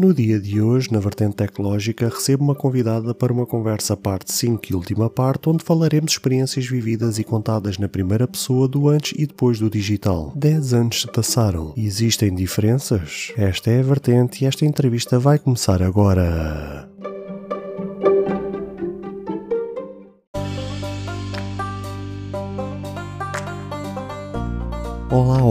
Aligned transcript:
No 0.00 0.14
dia 0.14 0.40
de 0.40 0.62
hoje, 0.62 0.90
na 0.90 0.98
vertente 0.98 1.36
tecnológica, 1.36 2.08
recebo 2.08 2.42
uma 2.42 2.54
convidada 2.54 3.14
para 3.14 3.30
uma 3.30 3.44
conversa 3.44 3.94
parte 3.94 4.32
5 4.32 4.62
e 4.70 4.74
última 4.74 5.10
parte, 5.10 5.50
onde 5.50 5.62
falaremos 5.62 6.12
experiências 6.12 6.64
vividas 6.64 7.18
e 7.18 7.22
contadas 7.22 7.76
na 7.76 7.86
primeira 7.86 8.26
pessoa 8.26 8.66
do 8.66 8.88
antes 8.88 9.12
e 9.18 9.26
depois 9.26 9.58
do 9.58 9.68
digital. 9.68 10.32
10 10.34 10.72
anos 10.72 11.02
se 11.02 11.06
passaram 11.06 11.74
existem 11.76 12.34
diferenças? 12.34 13.30
Esta 13.36 13.72
é 13.72 13.80
a 13.80 13.82
vertente 13.82 14.42
e 14.42 14.46
esta 14.46 14.64
entrevista 14.64 15.18
vai 15.18 15.38
começar 15.38 15.82
agora. 15.82 16.89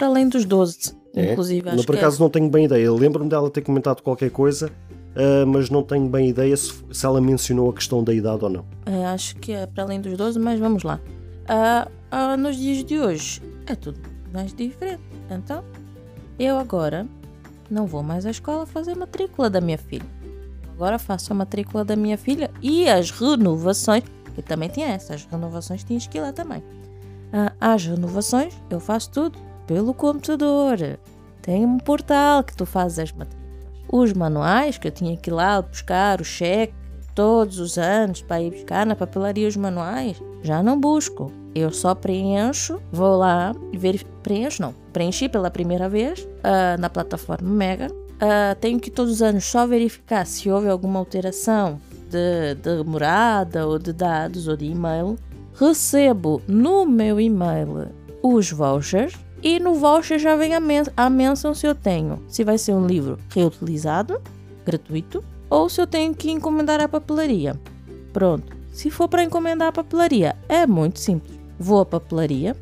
para 0.00 0.08
além 0.08 0.30
dos 0.30 0.46
12. 0.46 0.96
É? 1.14 1.32
Inclusive, 1.32 1.68
acho 1.68 1.84
por 1.84 1.94
que 1.94 1.98
acaso 1.98 2.22
não 2.22 2.30
tenho 2.30 2.48
bem 2.48 2.64
ideia. 2.64 2.90
Lembro-me 2.90 3.28
dela 3.28 3.50
ter 3.50 3.60
comentado 3.60 4.00
qualquer 4.00 4.30
coisa, 4.30 4.72
ah, 5.14 5.44
mas 5.46 5.68
não 5.68 5.82
tenho 5.82 6.08
bem 6.08 6.30
ideia 6.30 6.56
se, 6.56 6.72
se 6.90 7.04
ela 7.04 7.20
mencionou 7.20 7.68
a 7.68 7.74
questão 7.74 8.02
da 8.02 8.14
idade 8.14 8.42
ou 8.42 8.50
não. 8.50 8.64
é, 8.86 9.00
é, 9.00 9.06
acho 9.06 9.36
que 9.36 9.52
é 9.52 9.66
para 9.66 9.84
além 9.84 10.00
dos 10.00 10.16
12, 10.16 10.38
mas 10.38 10.58
vamos 10.58 10.82
lá. 10.82 10.98
Ah, 11.46 12.36
nos 12.38 12.56
dias 12.56 12.82
de 12.82 12.98
hoje 12.98 13.42
é 13.66 13.74
tudo 13.74 14.00
mais 14.32 14.54
diferente. 14.54 15.02
Então, 15.30 15.62
eu 16.38 16.56
agora 16.56 17.06
não 17.70 17.86
vou 17.86 18.02
mais 18.02 18.24
à 18.24 18.30
escola 18.30 18.64
fazer 18.64 18.92
a 18.92 18.96
matrícula 18.96 19.50
da 19.50 19.60
minha 19.60 19.78
filha. 19.78 20.06
Agora 20.74 20.98
faço 20.98 21.32
a 21.32 21.36
matrícula 21.36 21.84
da 21.84 21.94
minha 21.94 22.16
filha 22.16 22.50
e 22.62 22.88
as 22.88 23.10
renovações, 23.10 24.04
que 24.34 24.40
também 24.40 24.70
tem 24.70 24.84
essa, 24.84 25.12
as 25.12 25.26
renovações 25.26 25.84
tinhas 25.84 26.06
que 26.06 26.16
ir 26.16 26.22
lá 26.22 26.32
também. 26.32 26.62
As 27.60 27.84
renovações 27.84 28.54
eu 28.70 28.80
faço 28.80 29.10
tudo 29.10 29.49
pelo 29.70 29.94
computador. 29.94 30.98
Tem 31.40 31.64
um 31.64 31.78
portal 31.78 32.42
que 32.42 32.56
tu 32.56 32.66
fazes 32.66 32.98
as 32.98 33.12
matrículas. 33.12 33.40
Os 33.88 34.12
manuais 34.12 34.76
que 34.76 34.88
eu 34.88 34.90
tinha 34.90 35.16
que 35.16 35.30
ir 35.30 35.32
lá 35.32 35.62
buscar 35.62 36.20
o 36.20 36.24
cheque 36.24 36.74
todos 37.14 37.60
os 37.60 37.78
anos 37.78 38.20
para 38.20 38.42
ir 38.42 38.50
buscar 38.50 38.84
na 38.84 38.96
papelaria 38.96 39.46
os 39.46 39.56
manuais, 39.56 40.20
já 40.42 40.60
não 40.60 40.78
busco. 40.78 41.30
Eu 41.54 41.70
só 41.70 41.94
preencho, 41.94 42.82
vou 42.90 43.16
lá 43.16 43.54
verifico. 43.72 44.10
Preencho 44.24 44.60
não, 44.60 44.74
preenchi 44.92 45.28
pela 45.28 45.52
primeira 45.52 45.88
vez 45.88 46.26
ah, 46.42 46.76
na 46.76 46.90
plataforma 46.90 47.48
Mega. 47.48 47.86
Ah, 48.20 48.56
tenho 48.60 48.80
que 48.80 48.90
todos 48.90 49.12
os 49.12 49.22
anos 49.22 49.44
só 49.44 49.68
verificar 49.68 50.26
se 50.26 50.50
houve 50.50 50.68
alguma 50.68 50.98
alteração 50.98 51.80
de, 52.08 52.56
de 52.56 52.84
morada 52.84 53.68
ou 53.68 53.78
de 53.78 53.92
dados 53.92 54.48
ou 54.48 54.56
de 54.56 54.64
e-mail. 54.64 55.16
Recebo 55.54 56.42
no 56.48 56.84
meu 56.84 57.20
e-mail 57.20 57.88
os 58.22 58.50
vouchers 58.50 59.14
e 59.42 59.58
no 59.58 59.74
voucher 59.74 60.18
já 60.18 60.36
vem 60.36 60.54
a, 60.54 60.60
men 60.60 60.82
a 60.96 61.08
menção 61.08 61.54
se 61.54 61.66
eu 61.66 61.74
tenho, 61.74 62.22
se 62.28 62.44
vai 62.44 62.58
ser 62.58 62.72
um 62.72 62.86
livro 62.86 63.18
reutilizado, 63.30 64.20
gratuito, 64.64 65.24
ou 65.48 65.68
se 65.68 65.80
eu 65.80 65.86
tenho 65.86 66.14
que 66.14 66.30
encomendar 66.30 66.80
a 66.80 66.88
papelaria. 66.88 67.58
Pronto, 68.12 68.56
se 68.72 68.90
for 68.90 69.08
para 69.08 69.24
encomendar 69.24 69.68
a 69.68 69.72
papelaria, 69.72 70.36
é 70.48 70.66
muito 70.66 70.98
simples. 70.98 71.38
Vou 71.58 71.80
à 71.80 71.86
papelaria, 71.86 72.56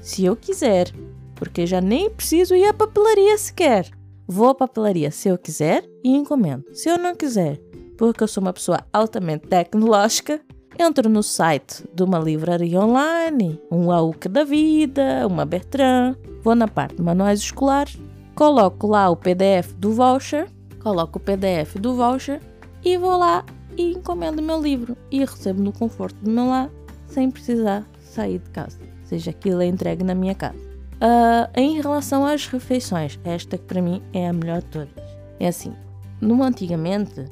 se 0.00 0.24
eu 0.24 0.34
quiser, 0.34 0.92
porque 1.34 1.66
já 1.66 1.80
nem 1.80 2.10
preciso 2.10 2.54
ir 2.54 2.66
à 2.66 2.74
papelaria 2.74 3.36
sequer. 3.36 3.90
Vou 4.26 4.48
à 4.48 4.54
papelaria 4.54 5.10
se 5.10 5.28
eu 5.28 5.36
quiser 5.36 5.84
e 6.04 6.10
encomendo. 6.14 6.64
Se 6.72 6.88
eu 6.88 6.98
não 6.98 7.14
quiser, 7.14 7.60
porque 7.98 8.22
eu 8.22 8.28
sou 8.28 8.42
uma 8.42 8.52
pessoa 8.52 8.80
altamente 8.92 9.46
tecnológica, 9.48 10.40
entro 10.80 11.10
no 11.10 11.22
site 11.22 11.84
de 11.94 12.02
uma 12.02 12.18
livraria 12.18 12.80
online, 12.80 13.60
um 13.70 13.92
AUC 13.92 14.28
da 14.28 14.44
vida, 14.44 15.26
uma 15.26 15.44
Bertrand, 15.44 16.16
vou 16.42 16.54
na 16.54 16.66
parte 16.66 16.96
de 16.96 17.02
manuais 17.02 17.40
escolares, 17.40 17.98
coloco 18.34 18.86
lá 18.86 19.10
o 19.10 19.16
PDF 19.16 19.74
do 19.76 19.92
voucher, 19.92 20.48
coloco 20.82 21.18
o 21.18 21.20
PDF 21.20 21.76
do 21.76 21.94
voucher 21.94 22.40
e 22.82 22.96
vou 22.96 23.18
lá 23.18 23.44
e 23.76 23.92
encomendo 23.92 24.40
o 24.40 24.42
meu 24.42 24.60
livro 24.60 24.96
e 25.10 25.20
recebo 25.20 25.62
no 25.62 25.72
conforto 25.72 26.16
do 26.24 26.30
meu 26.30 26.46
lar 26.46 26.70
sem 27.06 27.30
precisar 27.30 27.86
sair 28.00 28.38
de 28.38 28.48
casa, 28.50 28.78
seja 29.04 29.30
aquilo 29.30 29.60
é 29.60 29.66
entregue 29.66 30.02
na 30.02 30.14
minha 30.14 30.34
casa. 30.34 30.58
Ah, 30.98 31.50
em 31.54 31.80
relação 31.80 32.24
às 32.24 32.46
refeições, 32.46 33.18
esta 33.22 33.58
que 33.58 33.64
para 33.64 33.82
mim 33.82 34.02
é 34.14 34.28
a 34.28 34.32
melhor 34.32 34.60
de 34.60 34.66
todas. 34.66 35.10
É 35.38 35.48
assim, 35.48 35.74
no 36.20 36.42
antigamente, 36.42 37.26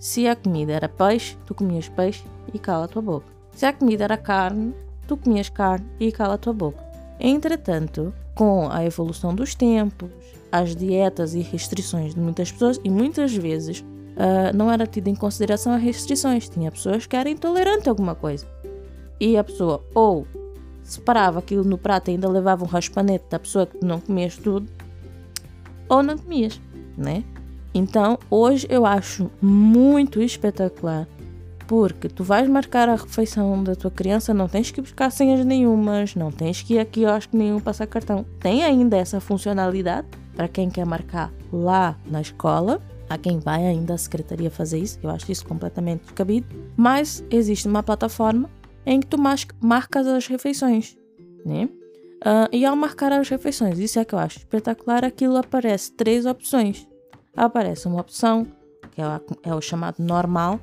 se 0.00 0.26
a 0.26 0.34
comida 0.34 0.72
era 0.72 0.88
peixe, 0.88 1.36
tu 1.46 1.54
comias 1.54 1.88
peixe 1.88 2.24
e 2.52 2.58
cala 2.58 2.84
a 2.84 2.88
tua 2.88 3.02
boca. 3.02 3.26
Se 3.52 3.66
a 3.66 3.72
comida 3.72 4.04
era 4.04 4.16
carne, 4.16 4.74
tu 5.06 5.16
comias 5.16 5.48
carne 5.48 5.86
e 5.98 6.12
cala 6.12 6.34
a 6.34 6.38
tua 6.38 6.52
boca. 6.52 6.82
Entretanto, 7.20 8.12
com 8.34 8.68
a 8.70 8.84
evolução 8.84 9.34
dos 9.34 9.54
tempos, 9.54 10.10
as 10.52 10.76
dietas 10.76 11.34
e 11.34 11.40
restrições 11.40 12.14
de 12.14 12.20
muitas 12.20 12.52
pessoas, 12.52 12.80
e 12.84 12.90
muitas 12.90 13.34
vezes 13.34 13.84
ah, 14.18 14.52
não 14.52 14.70
era 14.70 14.84
tido 14.86 15.08
em 15.08 15.14
consideração 15.14 15.72
as 15.72 15.82
restrições. 15.82 16.48
Tinha 16.48 16.72
pessoas 16.72 17.06
que 17.06 17.14
eram 17.14 17.30
intolerantes 17.30 17.86
a 17.86 17.90
alguma 17.90 18.16
coisa. 18.16 18.46
E 19.20 19.36
a 19.36 19.44
pessoa 19.44 19.84
ou 19.94 20.26
separava 20.82 21.38
aquilo 21.38 21.64
no 21.64 21.78
prato 21.78 22.08
e 22.08 22.12
ainda 22.12 22.28
levava 22.28 22.64
um 22.64 22.66
raspanete 22.66 23.26
da 23.30 23.38
pessoa 23.38 23.66
que 23.66 23.84
não 23.84 24.00
comias 24.00 24.36
tudo, 24.36 24.68
ou 25.88 26.02
não 26.02 26.16
comias, 26.16 26.60
né? 26.96 27.22
Então, 27.74 28.18
hoje 28.30 28.66
eu 28.70 28.86
acho 28.86 29.30
muito 29.40 30.22
espetacular 30.22 31.06
porque 31.68 32.08
tu 32.08 32.24
vais 32.24 32.48
marcar 32.48 32.88
a 32.88 32.94
refeição 32.96 33.62
da 33.62 33.76
tua 33.76 33.90
criança, 33.90 34.32
não 34.34 34.48
tens 34.48 34.70
que 34.70 34.80
buscar 34.80 35.10
senhas 35.12 35.44
nenhumas, 35.44 36.14
não 36.16 36.32
tens 36.32 36.62
que 36.62 36.74
ir 36.74 36.78
a 36.80 36.84
quiosque 36.84 37.36
nenhum 37.36 37.60
passar 37.60 37.86
cartão. 37.86 38.24
Tem 38.40 38.64
ainda 38.64 38.96
essa 38.96 39.20
funcionalidade 39.20 40.08
para 40.34 40.48
quem 40.48 40.70
quer 40.70 40.86
marcar 40.86 41.30
lá 41.52 41.94
na 42.06 42.22
escola. 42.22 42.80
Há 43.10 43.18
quem 43.18 43.38
vai 43.38 43.66
ainda 43.66 43.94
à 43.94 43.98
secretaria 43.98 44.50
fazer 44.50 44.78
isso, 44.78 44.98
eu 45.02 45.10
acho 45.10 45.30
isso 45.30 45.46
completamente 45.46 46.02
descabido. 46.04 46.46
Mas 46.76 47.22
existe 47.30 47.68
uma 47.68 47.82
plataforma 47.82 48.48
em 48.86 48.98
que 49.00 49.06
tu 49.06 49.18
marcas 49.60 50.06
as 50.06 50.26
refeições, 50.26 50.96
né? 51.44 51.68
Ah, 52.24 52.48
e 52.50 52.64
ao 52.64 52.74
marcar 52.74 53.12
as 53.12 53.28
refeições, 53.28 53.78
isso 53.78 53.98
é 53.98 54.04
que 54.04 54.14
eu 54.14 54.18
acho 54.18 54.38
espetacular, 54.38 55.04
aquilo 55.04 55.36
aparece 55.36 55.92
três 55.92 56.24
opções. 56.26 56.88
Aparece 57.36 57.86
uma 57.86 58.00
opção, 58.00 58.46
que 58.92 59.00
é, 59.00 59.04
a- 59.04 59.20
é 59.42 59.54
o 59.54 59.60
chamado 59.60 60.02
normal, 60.02 60.58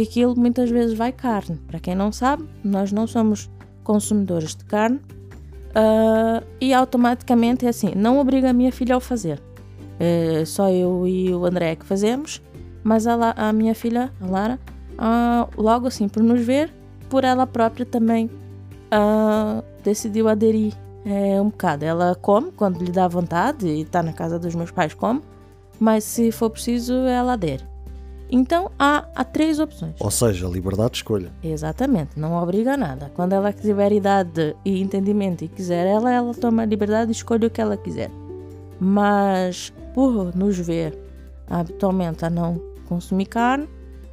que 0.00 0.20
aquilo 0.20 0.34
muitas 0.34 0.70
vezes 0.70 0.96
vai 0.96 1.12
carne. 1.12 1.56
Para 1.66 1.78
quem 1.78 1.94
não 1.94 2.10
sabe, 2.10 2.48
nós 2.64 2.90
não 2.90 3.06
somos 3.06 3.50
consumidores 3.84 4.54
de 4.54 4.64
carne 4.64 5.00
ah, 5.74 6.42
e 6.60 6.72
automaticamente 6.72 7.66
é 7.66 7.68
assim, 7.68 7.92
não 7.94 8.18
obriga 8.18 8.50
a 8.50 8.52
minha 8.52 8.72
filha 8.72 8.96
a 8.96 9.00
fazer. 9.00 9.42
É 9.98 10.44
só 10.46 10.70
eu 10.70 11.06
e 11.06 11.34
o 11.34 11.44
André 11.44 11.76
que 11.76 11.84
fazemos, 11.84 12.40
mas 12.82 13.06
a, 13.06 13.14
La- 13.14 13.34
a 13.36 13.52
minha 13.52 13.74
filha, 13.74 14.10
a 14.20 14.26
Lara, 14.26 14.58
ah, 14.96 15.46
logo 15.56 15.86
assim 15.86 16.08
por 16.08 16.22
nos 16.22 16.40
ver, 16.40 16.72
por 17.10 17.24
ela 17.24 17.46
própria 17.46 17.84
também 17.84 18.30
ah, 18.90 19.62
decidiu 19.84 20.28
aderir 20.28 20.72
é, 21.04 21.38
um 21.40 21.50
bocado. 21.50 21.84
Ela 21.84 22.14
come 22.14 22.50
quando 22.52 22.82
lhe 22.82 22.90
dá 22.90 23.06
vontade 23.06 23.66
e 23.66 23.82
está 23.82 24.02
na 24.02 24.14
casa 24.14 24.38
dos 24.38 24.54
meus 24.54 24.70
pais, 24.70 24.94
come, 24.94 25.20
mas 25.78 26.04
se 26.04 26.32
for 26.32 26.48
preciso, 26.48 26.94
ela 26.94 27.34
adere. 27.34 27.68
Então 28.30 28.70
há, 28.78 29.04
há 29.14 29.24
três 29.24 29.58
opções. 29.58 29.94
Ou 29.98 30.10
seja, 30.10 30.46
liberdade 30.46 30.92
de 30.92 30.96
escolha. 30.98 31.32
Exatamente, 31.42 32.18
não 32.18 32.34
obriga 32.34 32.74
a 32.74 32.76
nada. 32.76 33.10
Quando 33.14 33.32
ela 33.32 33.52
tiver 33.52 33.92
idade 33.92 34.54
e 34.64 34.80
entendimento 34.80 35.44
e 35.44 35.48
quiser 35.48 35.86
ela, 35.86 36.10
ela 36.10 36.32
toma 36.34 36.62
a 36.62 36.66
liberdade 36.66 37.10
e 37.10 37.12
escolhe 37.12 37.46
o 37.46 37.50
que 37.50 37.60
ela 37.60 37.76
quiser. 37.76 38.10
Mas 38.78 39.72
por 39.92 40.34
nos 40.36 40.56
ver 40.56 40.96
habitualmente 41.48 42.24
a 42.24 42.30
não 42.30 42.62
consumir 42.88 43.26
carne, 43.26 43.68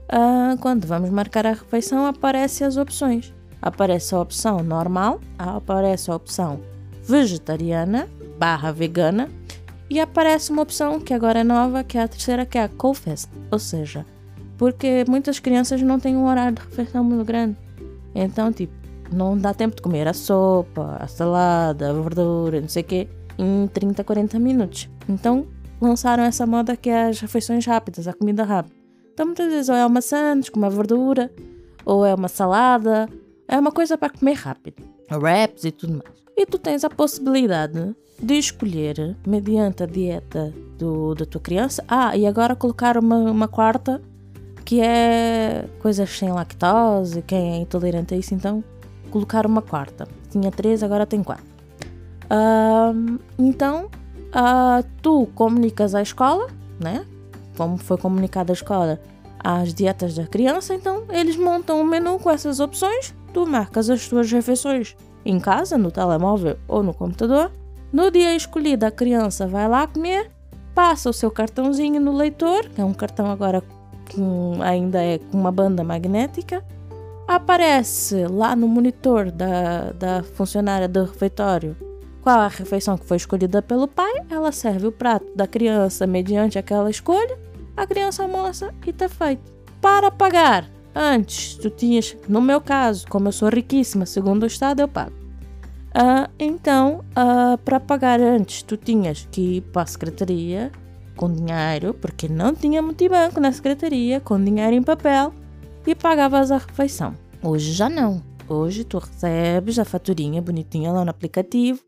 ah, 0.10 0.56
quando 0.60 0.86
vamos 0.86 1.10
marcar 1.10 1.46
a 1.46 1.52
refeição 1.52 2.06
aparecem 2.06 2.66
as 2.66 2.78
opções. 2.78 3.34
Aparece 3.62 4.16
a 4.16 4.20
opção 4.20 4.64
normal, 4.64 5.20
aparece 5.38 6.10
a 6.10 6.16
opção 6.16 6.60
vegetariana 7.04 8.08
barra 8.38 8.72
vegana 8.72 9.30
e 9.90 10.00
aparece 10.00 10.52
uma 10.52 10.62
opção 10.62 11.00
que 11.00 11.14
agora 11.14 11.40
é 11.40 11.44
nova, 11.44 11.84
que 11.84 11.98
é 11.98 12.04
a 12.04 12.08
terceira, 12.08 12.46
que 12.46 12.58
é 12.58 12.64
a 12.64 12.70
Cold 12.70 13.00
Fast. 13.00 13.30
Ou 13.52 13.60
seja, 13.60 14.06
porque 14.58 15.06
muitas 15.08 15.40
crianças 15.40 15.82
não 15.82 16.00
têm 16.00 16.16
um 16.16 16.26
horário 16.26 16.56
de 16.56 16.62
refeição 16.62 17.04
muito 17.04 17.26
grande. 17.26 17.58
Então, 18.14 18.52
tipo, 18.52 18.74
não 19.12 19.38
dá 19.38 19.54
tempo 19.54 19.76
de 19.76 19.82
comer 19.82 20.08
a 20.08 20.14
sopa, 20.14 20.98
a 21.00 21.08
salada, 21.08 21.90
a 21.90 21.94
verdura, 21.94 22.60
não 22.60 22.70
sei 22.70 22.84
o 22.84 22.86
quê, 22.86 23.08
em 23.38 23.68
30, 23.68 24.04
40 24.04 24.40
minutos. 24.40 24.90
Então, 25.08 25.48
lançaram 25.80 26.24
essa 26.24 26.46
moda 26.46 26.76
que 26.76 26.90
é 26.90 27.08
as 27.08 27.20
refeições 27.20 27.66
rápidas, 27.66 28.08
a 28.08 28.14
comida 28.14 28.44
rápida. 28.44 28.76
Então 29.14 29.26
muitas 29.26 29.48
vezes 29.48 29.70
ou 29.70 29.76
é 29.76 29.86
uma 29.86 30.02
sandes 30.02 30.50
com 30.50 30.60
uma 30.60 30.70
verdura, 30.70 31.32
ou 31.86 32.06
é 32.06 32.14
uma 32.14 32.28
salada, 32.28 33.10
é 33.48 33.58
uma 33.58 33.72
coisa 33.72 33.98
para 33.98 34.12
comer 34.12 34.34
rápido. 34.34 34.84
Wraps 35.12 35.64
e 35.64 35.72
tudo 35.72 35.94
mais. 35.94 36.18
E 36.36 36.46
tu 36.46 36.60
tens 36.60 36.84
a 36.84 36.90
possibilidade 36.90 37.96
de 38.22 38.34
escolher, 38.36 39.16
mediante 39.26 39.84
a 39.84 39.86
dieta 39.86 40.54
do, 40.78 41.14
da 41.16 41.26
tua 41.26 41.42
criança, 41.42 41.84
ah, 41.88 42.16
e 42.16 42.26
agora 42.26 42.56
colocar 42.56 42.98
uma, 42.98 43.18
uma 43.18 43.48
quarta 43.48 44.02
que 44.66 44.82
é 44.82 45.66
coisas 45.80 46.10
sem 46.10 46.30
lactose, 46.30 47.22
quem 47.22 47.54
é 47.54 47.58
intolerante 47.58 48.14
a 48.14 48.18
isso, 48.18 48.34
então 48.34 48.64
colocar 49.10 49.46
uma 49.46 49.62
quarta. 49.62 50.08
Tinha 50.30 50.52
três, 50.52 50.84
agora 50.84 51.06
tem 51.06 51.24
quatro. 51.24 51.46
Uh, 52.26 53.18
então, 53.40 53.86
uh, 53.86 54.86
tu 55.02 55.28
comunicas 55.34 55.96
à 55.96 56.02
escola, 56.02 56.48
né? 56.80 57.06
Como 57.56 57.78
foi 57.78 57.98
comunicado 57.98 58.52
à 58.52 58.54
escola, 58.54 59.00
as 59.40 59.74
dietas 59.74 60.16
da 60.16 60.28
criança, 60.28 60.74
então 60.74 61.06
eles 61.10 61.38
montam 61.38 61.80
um 61.80 61.86
menu 61.86 62.20
com 62.20 62.30
essas 62.30 62.60
opções, 62.60 63.16
tu 63.34 63.48
marcas 63.48 63.90
as 63.90 64.08
tuas 64.08 64.30
refeições 64.30 64.96
em 65.26 65.40
casa, 65.40 65.78
no 65.78 65.92
telemóvel 65.92 66.58
ou 66.68 66.84
no 66.84 66.94
computador. 66.94 67.52
No 67.98 68.12
dia 68.12 68.36
escolhido, 68.36 68.86
a 68.86 68.92
criança 68.92 69.48
vai 69.48 69.68
lá 69.68 69.88
comer, 69.88 70.30
passa 70.76 71.10
o 71.10 71.14
seu 71.14 71.32
cartãozinho 71.32 72.00
no 72.00 72.16
leitor, 72.16 72.70
que 72.70 72.80
é 72.80 72.86
um 72.86 72.94
cartão 72.94 73.26
agora 73.26 73.64
que 74.06 74.22
ainda 74.62 75.02
é 75.02 75.18
com 75.18 75.36
uma 75.36 75.52
banda 75.52 75.84
magnética, 75.84 76.64
aparece 77.28 78.28
lá 78.28 78.56
no 78.56 78.68
monitor 78.68 79.32
da, 79.32 79.94
da 79.94 80.22
funcionária 80.22 80.88
do 80.88 81.06
refeitório 81.06 81.76
qual 82.22 82.42
a 82.42 82.48
refeição 82.48 83.00
que 83.00 83.06
foi 83.08 83.18
escolhida 83.18 83.64
pelo 83.64 83.88
pai, 83.88 84.14
ela 84.30 84.52
serve 84.52 84.86
o 84.86 84.92
prato 84.92 85.36
da 85.36 85.48
criança 85.48 86.06
mediante 86.06 86.60
aquela 86.60 86.92
escolha, 86.92 87.36
a 87.76 87.88
criança 87.88 88.22
almoça 88.22 88.72
e 88.86 88.92
está 88.92 89.10
feito. 89.10 89.52
Para 89.82 90.12
pagar, 90.12 90.70
antes 90.94 91.56
tu 91.56 91.72
tinhas, 91.72 92.16
no 92.30 92.42
meu 92.42 92.62
caso, 92.62 93.08
como 93.08 93.30
eu 93.30 93.32
sou 93.32 93.50
riquíssima, 93.50 94.06
segundo 94.06 94.44
o 94.44 94.48
Estado, 94.48 94.82
eu 94.82 94.88
pago. 94.88 95.17
Uh, 95.98 96.30
então, 96.38 97.04
uh, 97.18 97.58
para 97.58 97.80
pagar 97.80 98.22
antes, 98.22 98.62
tu 98.62 98.78
tinhas 98.78 99.28
que 99.32 99.58
ir 99.58 99.62
para 99.62 99.82
a 99.82 99.86
secretaria 99.88 100.72
com 101.16 101.34
dinheiro, 101.34 101.96
porque 101.96 102.30
não 102.30 102.54
tinha 102.54 102.84
multibanco 102.84 103.40
na 103.40 103.52
secretaria, 103.52 104.20
com 104.22 104.40
dinheiro 104.40 104.76
em 104.76 104.84
papel, 104.84 105.34
e 105.88 105.96
pagavas 105.96 106.52
a 106.52 106.60
refeição. 106.60 107.16
Hoje 107.42 107.72
já 107.74 107.90
não. 107.90 108.22
Hoje 108.48 108.84
tu 108.84 109.00
recebes 109.00 109.80
a 109.80 109.86
faturinha 109.86 110.40
bonitinha 110.40 110.92
lá 110.92 111.04
no 111.04 111.10
aplicativo, 111.10 111.82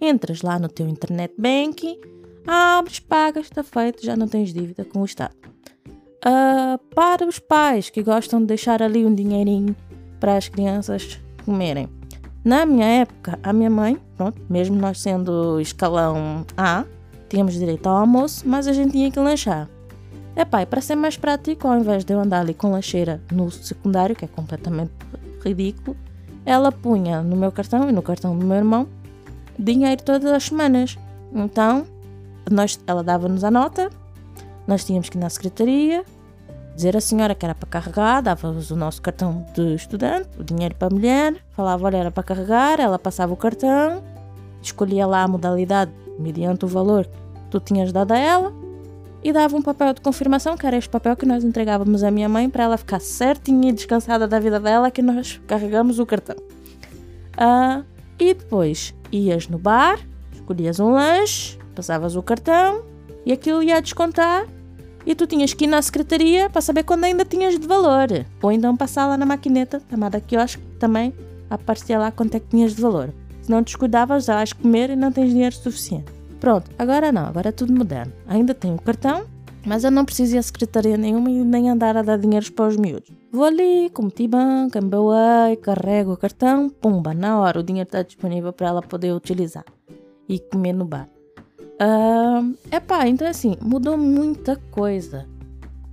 entras 0.00 0.42
lá 0.42 0.60
no 0.60 0.68
teu 0.68 0.86
internet 0.88 1.34
banking, 1.36 1.98
abres, 2.46 3.00
pagas, 3.00 3.46
está 3.46 3.64
feito, 3.64 4.06
já 4.06 4.14
não 4.16 4.28
tens 4.28 4.54
dívida 4.54 4.84
com 4.84 5.02
o 5.02 5.04
Estado. 5.04 5.34
Uh, 6.24 6.78
para 6.94 7.26
os 7.26 7.40
pais 7.40 7.90
que 7.90 8.02
gostam 8.02 8.40
de 8.40 8.46
deixar 8.46 8.80
ali 8.80 9.04
um 9.04 9.14
dinheirinho 9.14 9.74
para 10.20 10.36
as 10.36 10.48
crianças 10.48 11.20
comerem. 11.44 11.95
Na 12.46 12.64
minha 12.64 12.86
época, 12.86 13.40
a 13.42 13.52
minha 13.52 13.68
mãe, 13.68 13.98
pronto, 14.16 14.40
mesmo 14.48 14.76
nós 14.76 15.00
sendo 15.00 15.60
escalão 15.60 16.46
A, 16.56 16.84
tínhamos 17.28 17.54
direito 17.54 17.88
ao 17.88 17.96
almoço, 17.96 18.48
mas 18.48 18.68
a 18.68 18.72
gente 18.72 18.92
tinha 18.92 19.10
que 19.10 19.18
lanchar. 19.18 19.68
É 20.36 20.44
pai, 20.44 20.64
para 20.64 20.80
ser 20.80 20.94
mais 20.94 21.16
prático, 21.16 21.66
ao 21.66 21.76
invés 21.76 22.04
de 22.04 22.12
eu 22.14 22.20
andar 22.20 22.42
ali 22.42 22.54
com 22.54 22.70
lancheira 22.70 23.20
no 23.32 23.50
secundário, 23.50 24.14
que 24.14 24.24
é 24.24 24.28
completamente 24.28 24.92
ridículo, 25.44 25.96
ela 26.44 26.70
punha 26.70 27.20
no 27.20 27.34
meu 27.34 27.50
cartão 27.50 27.88
e 27.88 27.92
no 27.92 28.00
cartão 28.00 28.38
do 28.38 28.46
meu 28.46 28.58
irmão 28.58 28.86
dinheiro 29.58 30.00
todas 30.04 30.30
as 30.30 30.44
semanas. 30.44 30.96
Então, 31.34 31.84
nós, 32.48 32.78
ela 32.86 33.02
dava-nos 33.02 33.42
a 33.42 33.50
nota, 33.50 33.90
nós 34.68 34.84
tínhamos 34.84 35.08
que 35.08 35.18
ir 35.18 35.20
na 35.20 35.30
secretaria, 35.30 36.04
dizer 36.76 36.94
à 36.94 37.00
senhora 37.00 37.34
que 37.34 37.44
era 37.44 37.54
para 37.54 37.68
carregar, 37.68 38.20
dava-nos 38.20 38.70
o 38.70 38.76
nosso 38.76 39.00
cartão 39.00 39.46
de 39.54 39.74
estudante, 39.74 40.28
o 40.38 40.44
dinheiro 40.44 40.74
para 40.74 40.88
a 40.88 40.90
mulher, 40.90 41.34
falava, 41.52 41.86
olha, 41.86 41.96
era 41.96 42.10
para 42.10 42.22
carregar, 42.22 42.78
ela 42.78 42.98
passava 42.98 43.32
o 43.32 43.36
cartão, 43.36 44.04
escolhia 44.62 45.06
lá 45.06 45.22
a 45.22 45.28
modalidade 45.28 45.90
mediante 46.18 46.66
o 46.66 46.68
valor 46.68 47.06
que 47.06 47.50
tu 47.50 47.60
tinhas 47.60 47.92
dado 47.92 48.12
a 48.12 48.18
ela 48.18 48.52
e 49.24 49.32
dava 49.32 49.56
um 49.56 49.62
papel 49.62 49.94
de 49.94 50.02
confirmação, 50.02 50.56
que 50.56 50.66
era 50.66 50.76
este 50.76 50.90
papel 50.90 51.16
que 51.16 51.24
nós 51.24 51.42
entregávamos 51.42 52.04
à 52.04 52.10
minha 52.10 52.28
mãe 52.28 52.48
para 52.48 52.64
ela 52.64 52.76
ficar 52.76 53.00
certinha 53.00 53.70
e 53.70 53.72
descansada 53.72 54.28
da 54.28 54.38
vida 54.38 54.60
dela 54.60 54.90
que 54.90 55.00
nós 55.00 55.40
carregamos 55.46 55.98
o 55.98 56.04
cartão. 56.04 56.36
Uh, 56.36 57.84
e 58.20 58.34
depois 58.34 58.94
ias 59.10 59.48
no 59.48 59.58
bar, 59.58 59.98
escolhias 60.32 60.78
um 60.78 60.90
lanche, 60.90 61.58
passavas 61.74 62.16
o 62.16 62.22
cartão 62.22 62.82
e 63.24 63.32
aquilo 63.32 63.62
ia 63.62 63.80
descontar 63.80 64.46
e 65.06 65.14
tu 65.14 65.26
tinhas 65.26 65.54
que 65.54 65.64
ir 65.64 65.68
na 65.68 65.80
secretaria 65.80 66.50
para 66.50 66.60
saber 66.60 66.82
quando 66.82 67.04
ainda 67.04 67.24
tinhas 67.24 67.58
de 67.58 67.66
valor. 67.66 68.08
Ou 68.42 68.50
então 68.50 68.76
passar 68.76 69.06
lá 69.06 69.16
na 69.16 69.24
maquineta, 69.24 69.80
chamada 69.88 70.20
quiosque, 70.20 70.62
também 70.78 71.14
aparecia 71.48 71.98
lá 71.98 72.10
quanto 72.10 72.34
é 72.34 72.40
que 72.40 72.48
tinhas 72.48 72.74
de 72.74 72.82
valor. 72.82 73.14
Se 73.42 73.50
não 73.50 73.62
descuidavas, 73.62 74.24
já 74.24 74.34
vais 74.34 74.52
comer 74.52 74.90
e 74.90 74.96
não 74.96 75.12
tens 75.12 75.30
dinheiro 75.30 75.54
suficiente. 75.54 76.12
Pronto, 76.40 76.70
agora 76.76 77.12
não, 77.12 77.26
agora 77.26 77.50
é 77.50 77.52
tudo 77.52 77.72
moderno. 77.72 78.12
Ainda 78.26 78.52
tenho 78.52 78.74
o 78.74 78.82
cartão, 78.82 79.24
mas 79.64 79.84
eu 79.84 79.90
não 79.90 80.04
preciso 80.04 80.34
ir 80.34 80.38
a 80.38 80.42
secretaria 80.42 80.96
nenhuma 80.96 81.30
e 81.30 81.44
nem 81.44 81.70
andar 81.70 81.96
a 81.96 82.02
dar 82.02 82.18
dinheiros 82.18 82.50
para 82.50 82.66
os 82.68 82.76
miúdos. 82.76 83.10
Vou 83.32 83.44
ali, 83.44 83.88
com 83.90 84.02
multibanco, 84.02 84.76
MBWay, 84.76 85.56
carrego 85.62 86.12
o 86.12 86.16
cartão, 86.16 86.68
pumba, 86.68 87.14
na 87.14 87.38
hora 87.40 87.60
o 87.60 87.62
dinheiro 87.62 87.88
está 87.88 88.02
disponível 88.02 88.52
para 88.52 88.68
ela 88.68 88.82
poder 88.82 89.12
utilizar 89.12 89.64
e 90.28 90.38
comer 90.38 90.72
no 90.72 90.84
bar. 90.84 91.08
Uh, 91.80 92.56
epá, 92.72 93.06
então 93.06 93.28
assim, 93.28 93.56
mudou 93.60 93.98
muita 93.98 94.56
coisa. 94.70 95.26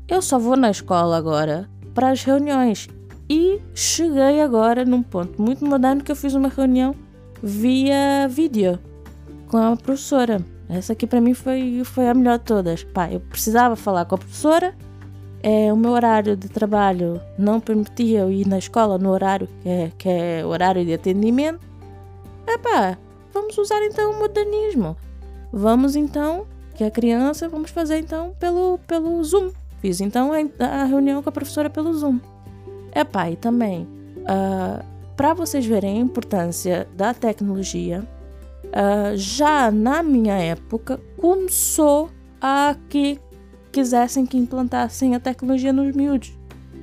Eu 0.08 0.22
só 0.22 0.40
vou 0.40 0.56
na 0.56 0.72
escola 0.72 1.18
agora 1.18 1.70
para 1.94 2.12
as 2.12 2.24
reuniões 2.24 2.88
e 3.30 3.62
cheguei 3.74 4.42
agora 4.42 4.86
num 4.86 5.04
ponto 5.04 5.42
muito 5.42 5.66
moderno 5.66 6.04
que 6.04 6.12
eu 6.12 6.16
fiz 6.16 6.34
uma 6.34 6.50
reunião 6.50 6.96
via 7.42 8.28
vídeo 8.30 8.80
com 9.48 9.58
a 9.58 9.76
professora. 9.76 10.42
Essa 10.70 10.94
aqui 10.94 11.06
para 11.06 11.22
mim 11.22 11.34
foi, 11.34 11.84
foi 11.84 12.08
a 12.08 12.14
melhor 12.14 12.40
de 12.40 12.46
todas. 12.46 12.84
Pá, 12.84 13.12
eu 13.12 13.20
precisava 13.20 13.76
falar 13.76 14.06
com 14.06 14.16
a 14.16 14.18
professora, 14.18 14.74
é, 15.42 15.72
o 15.74 15.76
meu 15.76 15.92
horário 15.92 16.38
de 16.38 16.48
trabalho 16.48 17.22
não 17.38 17.60
permitia 17.60 18.22
eu 18.22 18.32
ir 18.32 18.48
na 18.48 18.58
escola 18.58 18.98
no 18.98 19.10
horário 19.10 19.50
que 19.62 19.70
é, 19.70 19.92
que 19.98 20.08
é 20.08 20.46
horário 20.46 20.86
de 20.86 20.94
atendimento. 20.94 21.60
Epá, 22.48 22.98
vamos 23.34 23.58
usar 23.58 23.84
então 23.84 24.12
o 24.12 24.20
modernismo. 24.20 24.96
Vamos 25.56 25.96
então, 25.96 26.48
que 26.74 26.84
a 26.84 26.90
criança, 26.90 27.48
vamos 27.48 27.70
fazer 27.70 28.00
então 28.00 28.34
pelo, 28.40 28.80
pelo 28.88 29.24
Zoom. 29.24 29.52
Fiz 29.80 30.02
então 30.02 30.32
a, 30.34 30.66
a 30.66 30.86
reunião 30.86 31.22
com 31.22 31.30
a 31.30 31.32
professora 31.32 31.70
pelo 31.70 31.94
Zoom. 31.94 32.20
Epá, 32.96 33.30
e 33.30 33.36
também, 33.36 33.84
uh, 33.84 34.26
ah, 34.26 34.86
para 35.16 35.36
vocês 35.36 35.64
verem 35.64 36.00
a 36.00 36.02
importância 36.02 36.88
da 36.98 37.14
tecnologia, 37.14 38.04
uh, 38.66 39.16
já 39.16 39.70
na 39.70 40.02
minha 40.02 40.34
época 40.34 41.00
começou 41.18 42.10
a 42.42 42.76
que 42.90 43.20
quisessem 43.72 44.26
que 44.26 44.38
implantassem 44.38 45.14
a 45.14 45.20
tecnologia 45.20 45.72
nos 45.72 45.96
miúdos. 45.96 46.34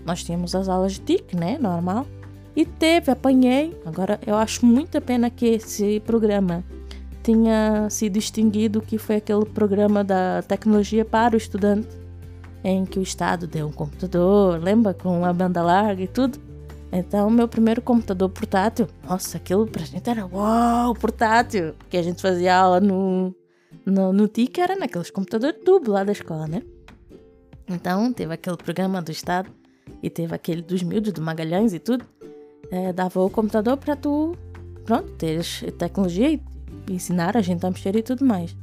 Nós 0.06 0.22
tínhamos 0.22 0.54
as 0.54 0.68
aulas 0.68 0.92
de 0.92 1.00
TIC, 1.00 1.36
né? 1.36 1.58
Normal. 1.60 2.06
E 2.54 2.64
teve, 2.64 3.10
apanhei. 3.10 3.76
Agora 3.84 4.20
eu 4.24 4.36
acho 4.36 4.64
muita 4.64 5.00
pena 5.00 5.28
que 5.28 5.46
esse 5.46 6.00
programa 6.00 6.64
tinha 7.30 7.88
sido 7.88 8.16
extinguido, 8.16 8.80
que 8.80 8.98
foi 8.98 9.16
aquele 9.16 9.44
programa 9.44 10.02
da 10.02 10.42
tecnologia 10.42 11.04
para 11.04 11.34
o 11.34 11.38
estudante, 11.38 11.88
em 12.64 12.84
que 12.84 12.98
o 12.98 13.02
Estado 13.02 13.46
deu 13.46 13.68
um 13.68 13.72
computador, 13.72 14.60
lembra? 14.60 14.92
Com 14.92 15.20
uma 15.20 15.32
banda 15.32 15.62
larga 15.62 16.02
e 16.02 16.08
tudo. 16.08 16.38
Então, 16.92 17.30
meu 17.30 17.46
primeiro 17.46 17.80
computador 17.80 18.28
portátil, 18.28 18.88
nossa, 19.08 19.36
aquilo 19.36 19.64
pra 19.66 19.84
gente 19.84 20.10
era 20.10 20.26
uau, 20.26 20.92
portátil. 20.94 21.72
Porque 21.78 21.96
a 21.96 22.02
gente 22.02 22.20
fazia 22.20 22.56
aula 22.56 22.80
no, 22.80 23.32
no, 23.86 24.12
no 24.12 24.26
TIC, 24.26 24.60
era 24.60 24.74
naqueles 24.74 25.10
computadores 25.10 25.60
tubo 25.64 25.92
lá 25.92 26.02
da 26.02 26.10
escola, 26.10 26.48
né? 26.48 26.62
Então, 27.68 28.12
teve 28.12 28.34
aquele 28.34 28.56
programa 28.56 29.00
do 29.00 29.12
Estado 29.12 29.48
e 30.02 30.10
teve 30.10 30.34
aquele 30.34 30.62
dos 30.62 30.82
miúdos, 30.82 31.12
do 31.12 31.22
Magalhães 31.22 31.72
e 31.72 31.78
tudo. 31.78 32.04
É, 32.72 32.92
dava 32.92 33.20
o 33.20 33.30
computador 33.30 33.76
para 33.76 33.94
tu, 33.94 34.36
pronto, 34.84 35.12
teres 35.12 35.64
tecnologia 35.78 36.32
e 36.32 36.42
ensinar 36.94 37.36
a 37.36 37.42
gente 37.42 37.64
a 37.64 37.70
mexer 37.70 37.96
e 37.96 38.02
tudo 38.02 38.24
mais. 38.24 38.56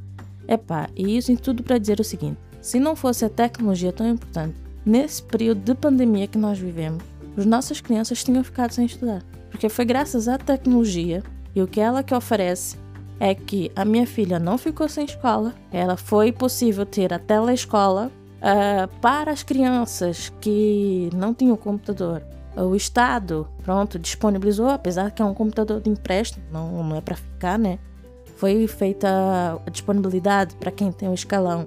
Epá, 0.46 0.88
e 0.96 1.16
isso 1.16 1.30
em 1.30 1.36
tudo 1.36 1.62
para 1.62 1.78
dizer 1.78 2.00
o 2.00 2.04
seguinte: 2.04 2.38
se 2.60 2.78
não 2.80 2.96
fosse 2.96 3.24
a 3.24 3.28
tecnologia 3.28 3.92
tão 3.92 4.08
importante, 4.08 4.56
nesse 4.84 5.22
período 5.22 5.60
de 5.60 5.74
pandemia 5.74 6.26
que 6.26 6.38
nós 6.38 6.58
vivemos, 6.58 7.02
as 7.36 7.46
nossas 7.46 7.80
crianças 7.80 8.24
tinham 8.24 8.42
ficado 8.42 8.72
sem 8.72 8.86
estudar. 8.86 9.22
Porque 9.50 9.68
foi 9.68 9.84
graças 9.84 10.28
à 10.28 10.38
tecnologia 10.38 11.22
e 11.54 11.62
o 11.62 11.66
que 11.68 11.80
ela 11.80 12.02
que 12.02 12.14
oferece 12.14 12.76
é 13.20 13.34
que 13.34 13.70
a 13.74 13.84
minha 13.84 14.06
filha 14.06 14.38
não 14.38 14.56
ficou 14.56 14.88
sem 14.88 15.04
escola, 15.04 15.54
ela 15.72 15.96
foi 15.96 16.32
possível 16.32 16.86
ter 16.86 17.12
a 17.12 17.18
telescola 17.18 18.10
uh, 18.38 18.88
para 19.00 19.30
as 19.32 19.42
crianças 19.42 20.32
que 20.40 21.10
não 21.14 21.34
tinham 21.34 21.56
computador. 21.56 22.22
O 22.56 22.74
Estado, 22.74 23.46
pronto, 23.62 23.98
disponibilizou, 23.98 24.68
apesar 24.68 25.12
que 25.12 25.22
é 25.22 25.24
um 25.24 25.34
computador 25.34 25.80
de 25.80 25.90
empréstimo, 25.90 26.44
não, 26.52 26.82
não 26.82 26.96
é 26.96 27.00
para 27.00 27.16
ficar, 27.16 27.58
né? 27.58 27.78
Foi 28.38 28.66
feita 28.66 29.60
a 29.66 29.70
disponibilidade 29.70 30.54
para 30.56 30.70
quem 30.70 30.90
tem 30.90 31.08
o 31.08 31.14
escalão 31.14 31.66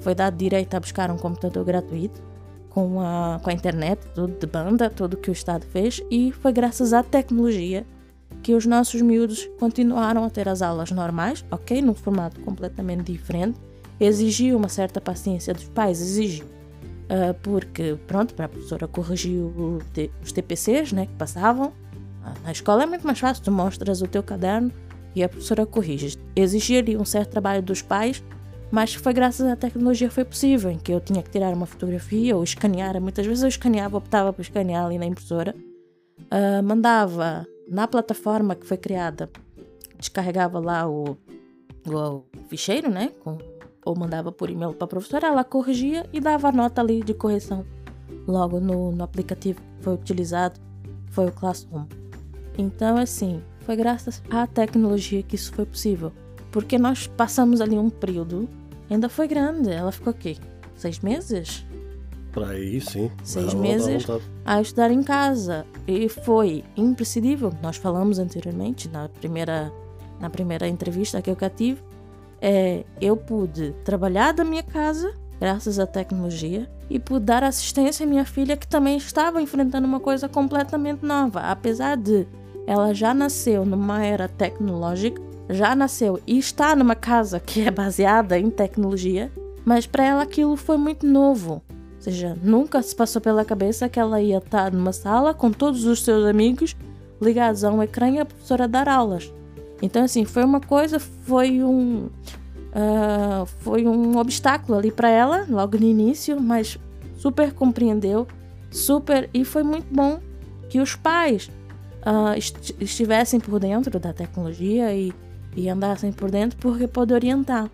foi 0.00 0.14
dado 0.14 0.36
direito 0.36 0.74
a 0.74 0.80
buscar 0.80 1.10
um 1.10 1.16
computador 1.16 1.64
gratuito 1.64 2.22
com 2.70 3.00
a, 3.00 3.38
com 3.42 3.50
a 3.50 3.52
internet, 3.52 4.00
tudo 4.14 4.38
de 4.38 4.46
banda, 4.46 4.88
tudo 4.88 5.18
que 5.18 5.30
o 5.30 5.32
Estado 5.32 5.66
fez, 5.66 6.00
e 6.10 6.32
foi 6.32 6.52
graças 6.52 6.92
à 6.92 7.02
tecnologia 7.02 7.84
que 8.42 8.54
os 8.54 8.64
nossos 8.64 9.02
miúdos 9.02 9.48
continuaram 9.58 10.24
a 10.24 10.30
ter 10.30 10.48
as 10.48 10.62
aulas 10.62 10.90
normais, 10.90 11.44
ok? 11.50 11.82
Num 11.82 11.94
formato 11.94 12.40
completamente 12.40 13.12
diferente. 13.12 13.58
Exigiu 14.00 14.56
uma 14.56 14.68
certa 14.68 15.00
paciência 15.00 15.52
dos 15.52 15.64
pais, 15.64 16.00
exigiu. 16.00 16.46
Uh, 16.46 17.34
porque, 17.42 17.98
pronto, 18.06 18.34
para 18.34 18.46
a 18.46 18.48
professora 18.48 18.86
corrigir 18.86 19.40
os 20.22 20.32
TPCs 20.32 20.92
né, 20.92 21.06
que 21.06 21.14
passavam. 21.14 21.68
Uh, 21.68 22.44
na 22.44 22.52
escola 22.52 22.84
é 22.84 22.86
muito 22.86 23.06
mais 23.06 23.18
fácil, 23.18 23.42
tu 23.42 23.50
mostras 23.50 24.02
o 24.02 24.06
teu 24.06 24.22
caderno 24.22 24.72
e 25.18 25.24
a 25.24 25.28
professora 25.28 25.66
corrige. 25.66 26.16
Exigia 26.34 26.78
ali 26.78 26.96
um 26.96 27.04
certo 27.04 27.30
trabalho 27.30 27.62
dos 27.62 27.82
pais, 27.82 28.22
mas 28.70 28.94
foi 28.94 29.12
graças 29.12 29.46
à 29.46 29.56
tecnologia 29.56 30.10
foi 30.10 30.24
possível, 30.24 30.70
em 30.70 30.78
que 30.78 30.92
eu 30.92 31.00
tinha 31.00 31.22
que 31.22 31.30
tirar 31.30 31.52
uma 31.54 31.66
fotografia 31.66 32.36
ou 32.36 32.44
escanear. 32.44 33.00
Muitas 33.00 33.26
vezes 33.26 33.42
eu 33.42 33.48
escaneava, 33.48 33.96
optava 33.96 34.32
por 34.32 34.42
escanear 34.42 34.84
ali 34.84 34.98
na 34.98 35.06
impressora, 35.06 35.54
uh, 36.22 36.62
mandava 36.62 37.46
na 37.68 37.86
plataforma 37.86 38.54
que 38.54 38.66
foi 38.66 38.76
criada, 38.76 39.30
descarregava 39.98 40.58
lá 40.58 40.88
o, 40.88 41.16
o, 41.86 41.96
o 41.96 42.24
ficheiro, 42.48 42.90
né? 42.90 43.10
Com, 43.22 43.38
ou 43.84 43.96
mandava 43.96 44.30
por 44.30 44.50
e-mail 44.50 44.74
para 44.74 44.84
a 44.84 44.88
professora, 44.88 45.28
ela 45.28 45.44
corrigia 45.44 46.04
e 46.12 46.20
dava 46.20 46.48
a 46.48 46.52
nota 46.52 46.80
ali 46.80 47.02
de 47.02 47.14
correção 47.14 47.64
logo 48.26 48.60
no, 48.60 48.92
no 48.92 49.02
aplicativo 49.02 49.60
que 49.60 49.84
foi 49.84 49.94
utilizado, 49.94 50.60
que 51.06 51.12
foi 51.12 51.26
o 51.26 51.32
Classroom. 51.32 51.86
Então, 52.58 52.98
assim, 52.98 53.42
foi 53.68 53.76
graças 53.76 54.22
à 54.30 54.46
tecnologia 54.46 55.22
que 55.22 55.36
isso 55.36 55.52
foi 55.52 55.66
possível. 55.66 56.10
Porque 56.50 56.78
nós 56.78 57.06
passamos 57.06 57.60
ali 57.60 57.78
um 57.78 57.90
período, 57.90 58.48
ainda 58.88 59.10
foi 59.10 59.28
grande, 59.28 59.70
ela 59.70 59.92
ficou 59.92 60.10
aqui, 60.10 60.38
seis 60.74 61.00
meses? 61.00 61.66
Para 62.32 62.48
aí, 62.48 62.80
sim. 62.80 63.10
Seis 63.22 63.52
meses 63.52 64.06
a 64.42 64.62
estudar 64.62 64.90
em 64.90 65.02
casa. 65.02 65.66
E 65.86 66.08
foi 66.08 66.64
imprescindível. 66.78 67.52
Nós 67.62 67.76
falamos 67.76 68.18
anteriormente, 68.18 68.88
na 68.88 69.06
primeira, 69.06 69.70
na 70.18 70.30
primeira 70.30 70.66
entrevista 70.66 71.20
que 71.20 71.28
eu 71.28 71.36
cá 71.36 71.50
tive, 71.50 71.82
é, 72.40 72.86
eu 72.98 73.18
pude 73.18 73.72
trabalhar 73.84 74.32
da 74.32 74.44
minha 74.44 74.62
casa, 74.62 75.12
graças 75.38 75.78
à 75.78 75.86
tecnologia, 75.86 76.66
e 76.88 76.98
pude 76.98 77.26
dar 77.26 77.44
assistência 77.44 78.06
à 78.06 78.08
minha 78.08 78.24
filha, 78.24 78.56
que 78.56 78.66
também 78.66 78.96
estava 78.96 79.42
enfrentando 79.42 79.86
uma 79.86 80.00
coisa 80.00 80.26
completamente 80.26 81.04
nova. 81.04 81.40
Apesar 81.40 81.98
de 81.98 82.26
ela 82.68 82.92
já 82.92 83.14
nasceu 83.14 83.64
numa 83.64 84.04
era 84.04 84.28
tecnológica, 84.28 85.22
já 85.48 85.74
nasceu 85.74 86.20
e 86.26 86.38
está 86.38 86.76
numa 86.76 86.94
casa 86.94 87.40
que 87.40 87.62
é 87.62 87.70
baseada 87.70 88.38
em 88.38 88.50
tecnologia, 88.50 89.32
mas 89.64 89.86
para 89.86 90.04
ela 90.04 90.22
aquilo 90.22 90.54
foi 90.54 90.76
muito 90.76 91.06
novo. 91.06 91.62
Ou 91.72 92.02
seja, 92.02 92.36
nunca 92.42 92.82
se 92.82 92.94
passou 92.94 93.22
pela 93.22 93.42
cabeça 93.42 93.88
que 93.88 93.98
ela 93.98 94.20
ia 94.20 94.36
estar 94.36 94.70
numa 94.70 94.92
sala 94.92 95.32
com 95.32 95.50
todos 95.50 95.86
os 95.86 96.02
seus 96.02 96.26
amigos 96.26 96.76
ligados 97.22 97.64
a 97.64 97.72
um 97.72 97.82
ecrã 97.82 98.10
e 98.10 98.18
a 98.18 98.26
professora 98.26 98.68
dar 98.68 98.86
aulas. 98.86 99.32
Então, 99.80 100.04
assim, 100.04 100.26
foi 100.26 100.44
uma 100.44 100.60
coisa, 100.60 100.98
foi 101.00 101.64
um. 101.64 102.10
Uh, 102.68 103.46
foi 103.60 103.86
um 103.86 104.18
obstáculo 104.18 104.76
ali 104.78 104.92
para 104.92 105.08
ela, 105.08 105.46
logo 105.48 105.78
no 105.78 105.86
início, 105.86 106.38
mas 106.38 106.78
super 107.16 107.54
compreendeu, 107.54 108.28
super. 108.70 109.30
E 109.32 109.42
foi 109.42 109.62
muito 109.62 109.86
bom 109.90 110.20
que 110.68 110.80
os 110.80 110.94
pais 110.94 111.50
uh, 112.06 112.36
est 112.36 112.74
estivessem 112.80 113.40
por 113.40 113.58
dentro 113.58 113.98
da 113.98 114.12
tecnologia 114.12 114.94
e, 114.94 115.12
e 115.56 115.68
andassem 115.68 116.12
por 116.12 116.30
dentro, 116.30 116.58
porque 116.58 116.86
pode 116.86 117.12
orientar. 117.12 117.70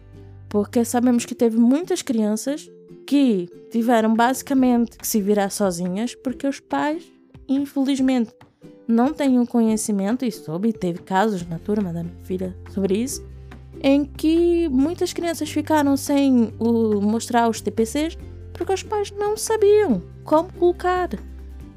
Porque 0.48 0.84
sabemos 0.84 1.24
que 1.24 1.34
teve 1.34 1.58
muitas 1.58 2.02
crianças 2.02 2.70
que 3.06 3.48
tiveram 3.70 4.14
basicamente 4.14 4.96
que 4.96 5.06
se 5.06 5.20
virar 5.20 5.50
sozinhas 5.50 6.14
porque 6.14 6.46
os 6.46 6.60
pais, 6.60 7.04
infelizmente, 7.48 8.32
não 8.86 9.12
têm 9.12 9.40
o 9.40 9.46
conhecimento 9.46 10.24
e 10.24 10.30
soube, 10.30 10.72
teve 10.72 11.00
casos 11.00 11.46
na 11.46 11.58
turma 11.58 11.92
da 11.92 12.02
minha 12.02 12.24
filha 12.24 12.56
sobre 12.70 12.98
isso, 12.98 13.24
em 13.82 14.04
que 14.04 14.68
muitas 14.68 15.12
crianças 15.12 15.50
ficaram 15.50 15.96
sem 15.96 16.54
o, 16.58 17.00
mostrar 17.00 17.48
os 17.48 17.60
TPCs 17.60 18.16
porque 18.52 18.72
os 18.72 18.82
pais 18.82 19.10
não 19.10 19.36
sabiam 19.36 20.02
como 20.22 20.52
colocar. 20.52 21.10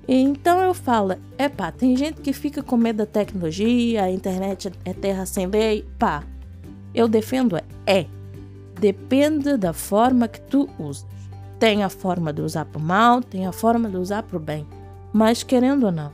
Então 0.08 0.62
eu 0.62 0.74
falo, 0.74 1.16
é 1.38 1.50
pá, 1.50 1.70
tem 1.70 1.98
gente 1.98 2.22
que 2.22 2.32
fica 2.32 2.64
com 2.64 2.78
medo 2.78 2.98
da 2.98 3.06
tecnologia, 3.06 4.04
a 4.04 4.12
internet 4.12 4.72
é 4.86 4.94
terra 4.94 5.26
sem 5.26 5.48
lei, 5.48 5.86
pá. 6.00 6.24
Eu 6.94 7.08
defendo 7.08 7.58
é, 7.58 7.64
é. 7.86 8.06
Depende 8.80 9.58
da 9.58 9.74
forma 9.74 10.28
que 10.28 10.40
tu 10.40 10.70
usas. 10.80 11.06
Tem 11.60 11.84
a 11.84 11.90
forma 11.90 12.32
de 12.32 12.42
usar 12.42 12.66
para 12.66 12.80
o 12.80 12.82
mal, 12.82 13.22
tem 13.22 13.46
a 13.48 13.52
forma 13.52 13.90
de 13.90 13.98
usar 13.98 14.24
para 14.24 14.38
o 14.38 14.40
bem. 14.40 14.66
Mas 15.12 15.44
querendo 15.44 15.88
ou 15.88 15.92
não, 15.92 16.14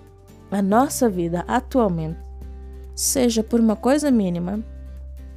a 0.50 0.62
nossa 0.62 1.10
vida 1.10 1.44
atualmente, 1.48 2.18
seja 2.96 3.44
por 3.44 3.60
uma 3.60 3.76
coisa 3.76 4.10
mínima, 4.10 4.64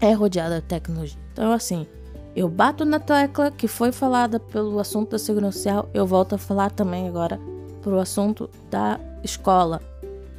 é 0.00 0.12
rodeada 0.12 0.60
de 0.60 0.66
tecnologia. 0.66 1.18
Então, 1.32 1.52
assim, 1.52 1.86
eu 2.34 2.48
bato 2.48 2.84
na 2.84 3.00
tecla 3.00 3.50
que 3.50 3.66
foi 3.66 3.92
falada 3.92 4.38
pelo 4.38 4.78
assunto 4.78 5.10
da 5.10 5.18
segurança 5.18 5.58
social, 5.58 5.90
eu 5.92 6.06
volto 6.06 6.34
a 6.34 6.38
falar 6.38 6.70
também 6.70 7.08
agora 7.08 7.40
pro 7.86 8.00
assunto 8.00 8.50
da 8.68 8.98
escola. 9.22 9.80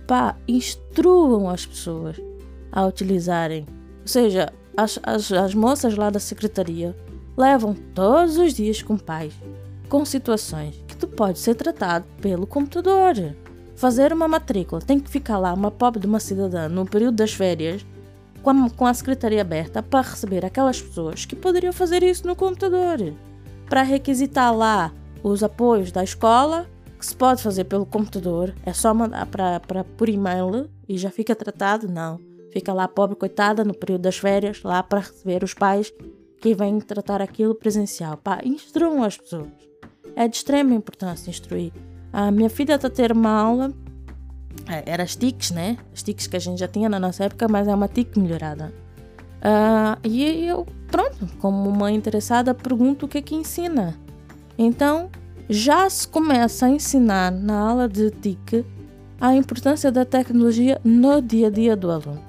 Pá, 0.06 0.36
instruam 0.46 1.50
as 1.50 1.66
pessoas 1.66 2.18
a 2.70 2.86
utilizarem. 2.86 3.66
Ou 4.02 4.08
seja, 4.08 4.52
as, 4.76 5.00
as, 5.02 5.32
as 5.32 5.56
moças 5.56 5.96
lá 5.96 6.10
da 6.10 6.20
secretaria 6.20 6.94
levam 7.38 7.74
todos 7.96 8.38
os 8.38 8.54
dias 8.54 8.82
com 8.82 8.98
pais 8.98 9.34
com 9.88 10.04
situações 10.04 10.76
que 10.86 10.98
tu 10.98 11.08
pode 11.08 11.40
ser 11.40 11.56
tratado 11.56 12.04
pelo 12.22 12.46
computador. 12.46 13.14
Fazer 13.78 14.12
uma 14.12 14.28
matrícula 14.28 14.82
tem 14.82 15.00
que 15.00 15.10
ficar 15.10 15.38
lá 15.38 15.54
uma 15.54 15.72
pobre 15.72 16.02
de 16.02 16.08
uma 16.08 16.20
cidadã 16.20 16.68
no 16.68 16.86
período 16.86 17.16
das 17.16 17.32
férias 17.32 17.86
com 18.44 18.50
a, 18.50 18.70
com 18.70 18.86
a 18.86 18.94
secretaria 18.94 19.40
aberta 19.40 19.82
para 19.82 20.10
receber 20.10 20.44
aquelas 20.44 20.82
pessoas 20.82 21.26
que 21.26 21.36
poderiam 21.36 21.72
fazer 21.72 22.04
isso 22.04 22.28
no 22.28 22.36
computador. 22.36 23.14
Para 23.70 23.84
requisitar 23.84 24.54
lá 24.54 24.92
os 25.24 25.42
apoios 25.44 25.94
da 25.94 26.04
escola, 26.04 26.68
que 26.98 27.06
se 27.06 27.16
pode 27.16 27.44
fazer 27.44 27.66
pelo 27.66 27.86
computador, 27.86 28.54
é 28.66 28.74
só 28.74 28.94
mandar 28.94 29.26
para, 29.28 29.60
para 29.60 29.84
por 29.84 30.10
e-mail 30.10 30.70
e 30.88 30.98
já 30.98 31.12
fica 31.12 31.36
tratado, 31.36 31.88
não. 31.88 32.20
Fica 32.52 32.74
lá 32.74 32.88
pobre 32.88 33.16
coitada 33.16 33.64
no 33.64 33.74
período 33.74 34.02
das 34.02 34.18
férias, 34.18 34.64
lá 34.64 34.82
para 34.82 35.02
receber 35.02 35.44
os 35.44 35.54
pais 35.54 35.94
que 36.42 36.56
vêm 36.56 36.80
tratar 36.80 37.22
aquilo 37.22 37.54
presencial. 37.56 38.18
Pá, 38.18 38.40
instruam 38.44 39.04
as 39.04 39.18
pessoas. 39.18 39.50
É 40.16 40.28
de 40.28 40.38
extrema 40.38 40.74
importância 40.74 41.30
instruir. 41.30 41.72
A 42.12 42.32
minha 42.32 42.50
filha 42.50 42.76
está 42.76 42.88
a 42.88 42.92
ter 42.92 43.12
uma 43.12 43.30
aula, 43.30 43.72
é, 44.66 44.84
era 44.86 45.04
as 45.04 45.16
TICs, 45.16 45.52
né? 45.52 45.78
As 45.94 46.02
TICs 46.02 46.28
que 46.28 46.36
a 46.36 46.40
gente 46.40 46.60
já 46.60 46.68
tinha 46.68 46.90
na 46.90 47.00
nossa 47.00 47.26
época, 47.26 47.48
mas 47.48 47.68
é 47.68 47.76
uma 47.76 47.88
TIC 47.88 48.18
melhorada. 48.18 48.74
Uh, 49.38 50.00
e 50.04 50.48
eu, 50.48 50.66
pronto, 50.90 51.28
como 51.40 51.72
mãe 51.72 51.96
interessada, 51.96 52.54
pergunto 52.54 53.06
o 53.06 53.10
que 53.10 53.20
é 53.20 53.22
que 53.22 53.36
ensina. 53.36 53.96
Então, 54.58 55.10
já 55.50 55.90
se 55.90 56.08
começa 56.08 56.66
a 56.66 56.70
ensinar 56.70 57.32
na 57.32 57.58
aula 57.70 57.88
de 57.88 58.12
TIC 58.12 58.66
a 59.20 59.34
importância 59.34 59.92
da 59.92 60.04
tecnologia 60.04 60.80
no 60.84 61.22
dia 61.22 61.48
a 61.48 61.50
dia 61.50 61.76
do 61.76 61.90
aluno. 61.90 62.22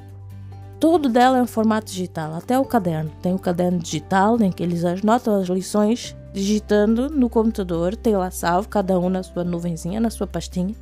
Tudo 0.79 1.09
dela 1.09 1.39
é 1.39 1.43
em 1.43 1.47
formato 1.47 1.91
digital, 1.91 2.35
até 2.35 2.57
o 2.57 2.65
caderno. 2.65 3.11
Tem 3.21 3.35
o 3.35 3.39
caderno 3.39 3.79
digital 3.79 4.41
em 4.41 4.53
que 4.53 4.63
eles 4.63 4.85
anotam 4.85 5.35
as 5.41 5.49
lições 5.49 6.17
digitando 6.33 7.11
no 7.11 7.29
computador, 7.29 7.97
tem 7.97 8.17
lá 8.17 8.31
salvo, 8.31 8.69
cada 8.69 8.99
um 8.99 9.09
na 9.09 9.25
sua 9.25 9.43
nuvenzinha, 9.43 10.01
na 10.01 10.11
sua 10.11 10.27
pastinha. 10.27 10.75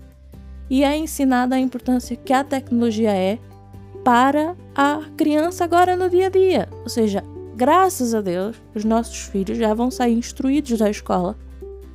E 0.68 0.84
é 0.84 0.96
ensinada 0.96 1.54
a 1.54 1.58
importância 1.58 2.16
que 2.16 2.32
a 2.32 2.44
tecnologia 2.44 3.14
é 3.14 3.38
para 4.04 4.54
a 4.74 5.00
criança 5.16 5.64
agora 5.64 5.96
no 5.96 6.10
dia 6.10 6.26
a 6.26 6.30
dia. 6.30 6.68
Ou 6.82 6.90
seja, 6.90 7.24
graças 7.56 8.14
a 8.14 8.20
Deus, 8.20 8.56
os 8.74 8.84
nossos 8.84 9.16
filhos 9.16 9.56
já 9.56 9.72
vão 9.72 9.90
sair 9.90 10.12
instruídos 10.12 10.78
da 10.78 10.90
escola 10.90 11.36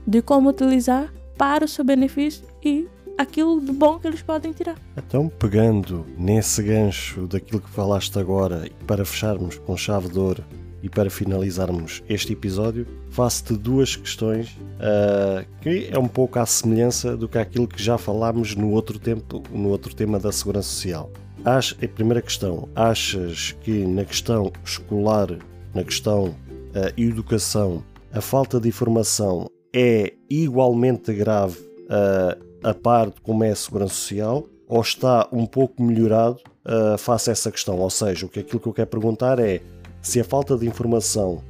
de 0.05 0.22
como 0.22 0.50
utilizar 0.50 1.13
para 1.38 1.65
o 1.65 1.67
seu 1.67 1.84
benefício 1.84 2.43
e 2.63 2.88
aquilo 3.17 3.62
de 3.62 3.72
bom 3.72 4.00
que 4.00 4.08
eles 4.08 4.22
podem 4.22 4.51
tirar. 4.51 4.75
Então, 4.98 5.29
pegando 5.29 6.05
nesse 6.17 6.63
gancho 6.63 7.27
daquilo 7.27 7.62
que 7.62 7.70
falaste 7.70 8.17
agora, 8.17 8.70
para 8.88 9.05
fecharmos 9.05 9.58
com 9.60 9.77
chave 9.77 10.10
de 10.10 10.20
ouro 10.20 10.43
e 10.84 10.89
para 10.89 11.10
finalizarmos 11.10 12.03
este 12.10 12.34
episódio, 12.34 12.88
faço-te 13.10 13.53
duas 13.53 13.96
questões 13.96 14.50
uh, 14.50 15.46
que 15.62 15.89
é 15.91 16.00
um 16.00 16.08
pouco 16.08 16.39
à 16.39 16.46
semelhança 16.46 17.15
do 17.15 17.27
que 17.27 17.38
aquilo 17.38 17.67
que 17.67 17.81
já 17.81 17.98
falámos 17.98 18.55
no 18.55 18.72
outro 18.72 18.98
tempo, 18.98 19.43
no 19.51 19.70
outro 19.70 19.93
tema 19.93 20.20
da 20.20 20.31
segurança 20.31 20.70
social. 20.70 21.12
A 21.46 21.88
primeira 21.88 22.22
questão, 22.22 22.70
achas 22.75 23.55
que 23.62 23.86
na 23.86 24.05
questão 24.05 24.51
escolar, 24.63 25.27
na 25.74 25.84
questão 25.84 26.25
uh, 26.25 26.36
educação, 26.96 27.84
a 28.13 28.22
falta 28.22 28.60
de 28.60 28.67
informação 28.67 29.48
é 29.73 30.13
igualmente 30.29 31.13
grave 31.13 31.59
uh, 31.59 32.41
a 32.63 32.73
par 32.73 33.09
de 33.09 33.21
como 33.21 33.43
é 33.43 33.51
a 33.51 33.55
segurança 33.55 33.93
social 33.93 34.45
ou 34.67 34.81
está 34.81 35.27
um 35.31 35.45
pouco 35.45 35.83
melhorado 35.83 36.39
uh, 36.65 36.97
face 36.97 37.29
a 37.29 37.33
essa 37.33 37.51
questão? 37.51 37.77
Ou 37.79 37.89
seja, 37.89 38.25
o 38.25 38.29
que 38.29 38.39
aquilo 38.39 38.59
que 38.59 38.67
eu 38.67 38.73
quero 38.73 38.89
perguntar 38.89 39.39
é 39.39 39.61
se 40.01 40.19
a 40.19 40.23
falta 40.23 40.57
de 40.57 40.67
informação, 40.67 41.43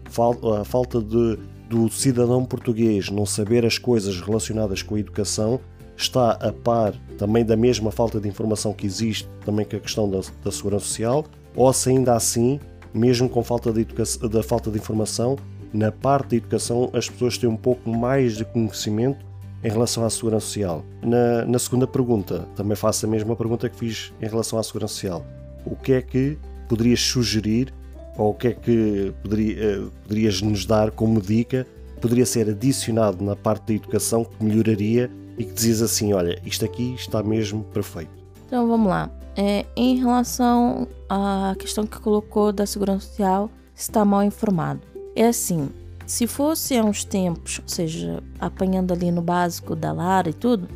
a 0.59 0.65
falta 0.65 1.01
de, 1.01 1.37
do 1.69 1.89
cidadão 1.89 2.43
português 2.43 3.09
não 3.09 3.25
saber 3.25 3.65
as 3.65 3.77
coisas 3.77 4.19
relacionadas 4.19 4.81
com 4.81 4.95
a 4.95 4.99
educação 4.99 5.59
está 5.95 6.31
a 6.31 6.51
par 6.51 6.93
também 7.17 7.45
da 7.45 7.55
mesma 7.55 7.91
falta 7.91 8.19
de 8.19 8.27
informação 8.27 8.73
que 8.73 8.85
existe 8.85 9.29
também 9.45 9.65
com 9.65 9.75
a 9.75 9.79
questão 9.79 10.09
da, 10.09 10.19
da 10.43 10.51
segurança 10.51 10.85
social, 10.85 11.25
ou 11.55 11.71
se 11.71 11.89
ainda 11.89 12.15
assim, 12.15 12.59
mesmo 12.93 13.29
com 13.29 13.43
falta 13.43 13.71
de 13.71 13.85
da 14.29 14.43
falta 14.43 14.71
de 14.71 14.77
informação, 14.77 15.37
na 15.73 15.91
parte 15.91 16.29
da 16.29 16.35
educação 16.37 16.89
as 16.93 17.09
pessoas 17.09 17.37
têm 17.37 17.49
um 17.49 17.57
pouco 17.57 17.89
mais 17.89 18.37
de 18.37 18.45
conhecimento 18.45 19.25
em 19.63 19.69
relação 19.69 20.03
à 20.05 20.09
segurança 20.09 20.47
social. 20.47 20.83
Na, 21.01 21.45
na 21.45 21.59
segunda 21.59 21.87
pergunta, 21.87 22.47
também 22.55 22.75
faço 22.75 23.05
a 23.05 23.09
mesma 23.09 23.35
pergunta 23.35 23.69
que 23.69 23.77
fiz 23.77 24.13
em 24.21 24.27
relação 24.27 24.57
à 24.57 24.63
segurança 24.63 24.93
social. 24.93 25.25
O 25.65 25.75
que 25.75 25.93
é 25.93 26.01
que 26.01 26.37
poderias 26.67 26.99
sugerir 26.99 27.73
ou 28.17 28.31
o 28.31 28.33
que 28.33 28.47
é 28.47 28.53
que 28.53 29.13
poderia, 29.21 29.63
eh, 29.63 29.81
poderias 30.03 30.41
nos 30.41 30.65
dar 30.65 30.91
como 30.91 31.21
dica 31.21 31.65
poderia 32.01 32.25
ser 32.25 32.49
adicionado 32.49 33.23
na 33.23 33.35
parte 33.35 33.67
da 33.67 33.73
educação 33.73 34.25
que 34.25 34.43
melhoraria 34.43 35.09
e 35.37 35.45
que 35.45 35.53
dizias 35.53 35.81
assim: 35.81 36.13
olha, 36.13 36.41
isto 36.43 36.65
aqui 36.65 36.95
está 36.95 37.21
mesmo 37.21 37.63
perfeito? 37.65 38.11
Então 38.47 38.67
vamos 38.67 38.89
lá. 38.89 39.09
É, 39.37 39.65
em 39.77 39.95
relação 39.97 40.87
à 41.07 41.55
questão 41.57 41.85
que 41.85 41.99
colocou 41.99 42.51
da 42.51 42.65
segurança 42.65 43.07
social, 43.07 43.49
está 43.73 44.03
mal 44.03 44.23
informado. 44.23 44.81
É 45.15 45.27
assim, 45.27 45.70
se 46.06 46.27
fosse 46.27 46.77
há 46.77 46.84
uns 46.84 47.03
tempos, 47.03 47.60
ou 47.60 47.68
seja, 47.68 48.22
apanhando 48.39 48.94
ali 48.94 49.12
no 49.12 49.22
básico 49.22 49.75
da 49.75 49.91
Lara 49.91 50.30
e 50.30 50.34
tudo, 50.34 50.68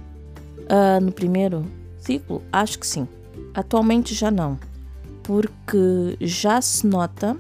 uh, 0.62 1.04
no 1.04 1.12
primeiro 1.12 1.66
ciclo, 1.98 2.42
acho 2.52 2.80
que 2.80 2.88
sim. 2.88 3.08
Atualmente 3.54 4.14
já 4.14 4.30
não, 4.30 4.60
porque 5.24 6.18
já 6.22 6.62
se 6.62 6.86
nota 6.88 7.38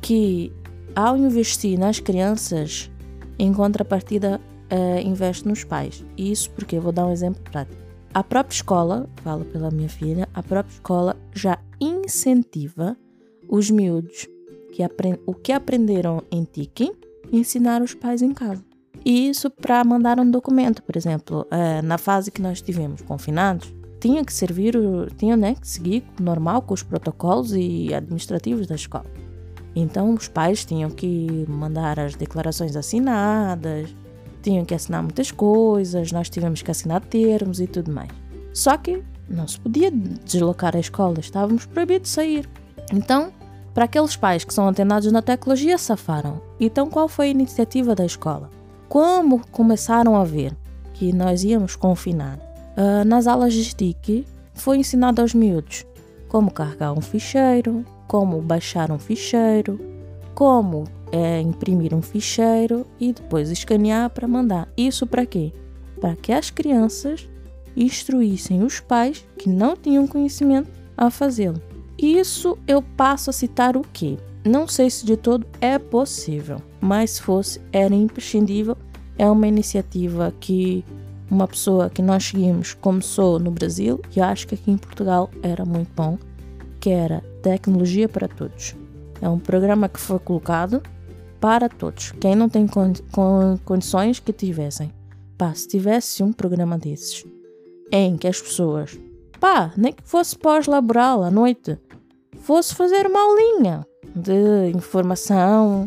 que 0.00 0.52
ao 0.94 1.16
investir 1.16 1.78
nas 1.78 1.98
crianças, 1.98 2.90
em 3.38 3.52
contrapartida, 3.52 4.40
uh, 4.72 5.00
investe 5.06 5.46
nos 5.46 5.64
pais. 5.64 6.04
Isso 6.16 6.50
porque, 6.50 6.78
vou 6.78 6.92
dar 6.92 7.06
um 7.06 7.12
exemplo 7.12 7.42
prático. 7.42 7.82
A 8.12 8.22
própria 8.22 8.54
escola, 8.54 9.08
falo 9.22 9.44
pela 9.44 9.70
minha 9.70 9.88
filha, 9.88 10.28
a 10.32 10.42
própria 10.42 10.72
escola 10.72 11.16
já 11.32 11.58
incentiva 11.80 12.96
os 13.48 13.70
miúdos 13.70 14.28
que 14.74 14.82
o 15.24 15.34
que 15.34 15.52
aprenderam 15.52 16.20
em 16.32 16.42
Tiki 16.44 16.92
ensinar 17.32 17.80
os 17.80 17.94
pais 17.94 18.22
em 18.22 18.32
casa. 18.32 18.64
E 19.04 19.28
isso 19.28 19.48
para 19.48 19.84
mandar 19.84 20.18
um 20.18 20.28
documento, 20.28 20.82
por 20.82 20.96
exemplo, 20.96 21.46
uh, 21.46 21.84
na 21.84 21.96
fase 21.96 22.30
que 22.30 22.42
nós 22.42 22.58
estivemos 22.58 23.00
confinados, 23.02 23.72
tinha 24.00 24.24
que 24.24 24.32
servir, 24.32 24.74
tinha 25.16 25.36
né, 25.36 25.54
que 25.54 25.66
seguir 25.66 26.04
normal 26.20 26.62
com 26.62 26.74
os 26.74 26.82
protocolos 26.82 27.52
e 27.54 27.94
administrativos 27.94 28.66
da 28.66 28.74
escola. 28.74 29.06
Então 29.76 30.12
os 30.14 30.28
pais 30.28 30.64
tinham 30.64 30.90
que 30.90 31.46
mandar 31.48 32.00
as 32.00 32.14
declarações 32.14 32.74
assinadas, 32.76 33.94
tinham 34.42 34.64
que 34.64 34.74
assinar 34.74 35.02
muitas 35.02 35.30
coisas, 35.30 36.12
nós 36.12 36.28
tivemos 36.28 36.62
que 36.62 36.70
assinar 36.70 37.00
termos 37.02 37.60
e 37.60 37.66
tudo 37.66 37.92
mais. 37.92 38.10
Só 38.52 38.76
que 38.76 39.02
não 39.28 39.46
se 39.46 39.58
podia 39.58 39.90
deslocar 39.90 40.76
a 40.76 40.80
escola, 40.80 41.18
estávamos 41.20 41.64
proibidos 41.66 42.10
de 42.10 42.14
sair. 42.14 42.48
Então, 42.92 43.32
para 43.74 43.84
aqueles 43.84 44.16
pais 44.16 44.44
que 44.44 44.54
são 44.54 44.68
antenados 44.68 45.10
na 45.10 45.20
tecnologia, 45.20 45.76
safaram. 45.76 46.40
Então, 46.60 46.88
qual 46.88 47.08
foi 47.08 47.26
a 47.26 47.30
iniciativa 47.30 47.94
da 47.94 48.06
escola? 48.06 48.48
Como 48.88 49.44
começaram 49.48 50.16
a 50.16 50.24
ver 50.24 50.56
que 50.94 51.12
nós 51.12 51.42
íamos 51.42 51.74
confinar? 51.74 52.38
Uh, 52.76 53.04
nas 53.04 53.26
aulas 53.26 53.52
de 53.52 53.64
STIC, 53.64 54.24
foi 54.54 54.78
ensinado 54.78 55.20
aos 55.20 55.34
miúdos 55.34 55.84
como 56.28 56.50
carregar 56.50 56.92
um 56.92 57.00
ficheiro, 57.00 57.84
como 58.08 58.40
baixar 58.40 58.90
um 58.90 58.98
ficheiro, 58.98 59.78
como 60.34 60.82
é, 61.12 61.40
imprimir 61.40 61.94
um 61.94 62.02
ficheiro 62.02 62.84
e 62.98 63.12
depois 63.12 63.50
escanear 63.50 64.10
para 64.10 64.26
mandar. 64.26 64.68
Isso 64.76 65.06
para 65.06 65.24
quê? 65.24 65.52
Para 66.00 66.16
que 66.16 66.32
as 66.32 66.50
crianças 66.50 67.28
instruíssem 67.76 68.64
os 68.64 68.80
pais 68.80 69.24
que 69.38 69.48
não 69.48 69.76
tinham 69.76 70.08
conhecimento 70.08 70.70
a 70.96 71.08
fazê-lo. 71.08 71.62
Isso 72.04 72.58
eu 72.68 72.82
passo 72.82 73.30
a 73.30 73.32
citar 73.32 73.78
o 73.78 73.80
que? 73.80 74.18
Não 74.44 74.68
sei 74.68 74.90
se 74.90 75.06
de 75.06 75.16
todo 75.16 75.46
é 75.58 75.78
possível, 75.78 76.60
mas 76.78 77.12
se 77.12 77.22
fosse, 77.22 77.62
era 77.72 77.94
imprescindível. 77.94 78.76
É 79.16 79.26
uma 79.30 79.46
iniciativa 79.46 80.30
que 80.38 80.84
uma 81.30 81.48
pessoa 81.48 81.88
que 81.88 82.02
nós 82.02 82.24
seguimos 82.24 82.74
começou 82.74 83.38
no 83.38 83.50
Brasil 83.50 84.02
e 84.14 84.20
acho 84.20 84.46
que 84.46 84.54
aqui 84.54 84.70
em 84.70 84.76
Portugal 84.76 85.30
era 85.42 85.64
muito 85.64 85.90
bom 85.96 86.18
que 86.78 86.90
era 86.90 87.24
Tecnologia 87.42 88.06
para 88.06 88.28
Todos. 88.28 88.76
É 89.22 89.26
um 89.26 89.38
programa 89.38 89.88
que 89.88 89.98
foi 89.98 90.18
colocado 90.18 90.82
para 91.40 91.70
todos. 91.70 92.12
Quem 92.20 92.34
não 92.34 92.50
tem 92.50 92.66
con 92.66 92.92
con 93.12 93.58
condições 93.64 94.20
que 94.20 94.34
tivessem. 94.34 94.92
Pá, 95.38 95.54
se 95.54 95.68
tivesse 95.68 96.22
um 96.22 96.34
programa 96.34 96.76
desses 96.76 97.24
em 97.90 98.18
que 98.18 98.28
as 98.28 98.42
pessoas, 98.42 98.98
pá, 99.44 99.70
nem 99.76 99.92
que 99.92 100.02
fosse 100.02 100.38
pós-laboral 100.38 101.22
à 101.22 101.30
noite, 101.30 101.78
fosse 102.38 102.74
fazer 102.74 103.06
uma 103.06 103.20
aulinha 103.20 103.86
de 104.16 104.70
informação, 104.74 105.86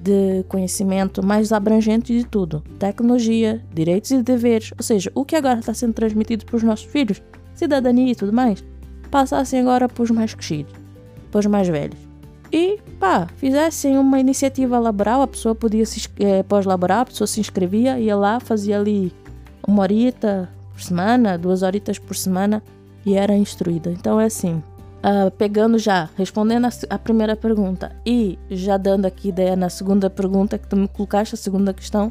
de 0.00 0.42
conhecimento 0.48 1.22
mais 1.22 1.52
abrangente 1.52 2.16
de 2.16 2.24
tudo. 2.26 2.64
Tecnologia, 2.78 3.62
direitos 3.70 4.12
e 4.12 4.22
deveres, 4.22 4.72
ou 4.78 4.82
seja, 4.82 5.12
o 5.14 5.26
que 5.26 5.36
agora 5.36 5.58
está 5.58 5.74
sendo 5.74 5.92
transmitido 5.92 6.46
para 6.46 6.56
os 6.56 6.62
nossos 6.62 6.86
filhos, 6.86 7.20
cidadania 7.54 8.12
e 8.12 8.14
tudo 8.14 8.32
mais 8.32 8.64
passassem 9.10 9.60
agora 9.60 9.88
para 9.90 10.02
os 10.02 10.10
mais 10.10 10.32
crescidos, 10.32 10.72
para 11.30 11.40
os 11.40 11.46
mais 11.46 11.68
velhos. 11.68 11.98
E 12.50 12.78
pá, 12.98 13.26
fizessem 13.36 13.98
uma 13.98 14.18
iniciativa 14.18 14.78
laboral, 14.78 15.20
a 15.20 15.28
pessoa 15.28 15.54
podia 15.54 15.84
se 15.84 16.08
é, 16.18 16.42
pós-laboral, 16.42 17.02
a 17.02 17.06
pessoa 17.06 17.28
se 17.28 17.40
inscrevia, 17.40 18.00
ia 18.00 18.16
lá, 18.16 18.40
fazia 18.40 18.80
ali 18.80 19.12
uma 19.68 19.82
horita 19.82 20.48
por 20.72 20.80
semana, 20.80 21.36
duas 21.36 21.62
horitas 21.62 21.98
por 21.98 22.16
semana 22.16 22.62
e 23.06 23.14
era 23.14 23.34
instruída. 23.34 23.90
Então 23.90 24.20
é 24.20 24.26
assim, 24.26 24.56
uh, 24.56 25.30
pegando 25.38 25.78
já, 25.78 26.10
respondendo 26.16 26.66
a, 26.66 26.70
a, 26.90 26.98
primeira 26.98 27.36
pergunta 27.36 27.94
e 28.04 28.36
já 28.50 28.76
dando 28.76 29.06
aqui 29.06 29.28
ideia 29.28 29.54
na 29.54 29.70
segunda 29.70 30.10
pergunta 30.10 30.58
que 30.58 30.66
tu 30.66 30.76
me 30.76 30.88
colocaste, 30.88 31.36
a 31.36 31.38
segunda 31.38 31.72
questão, 31.72 32.10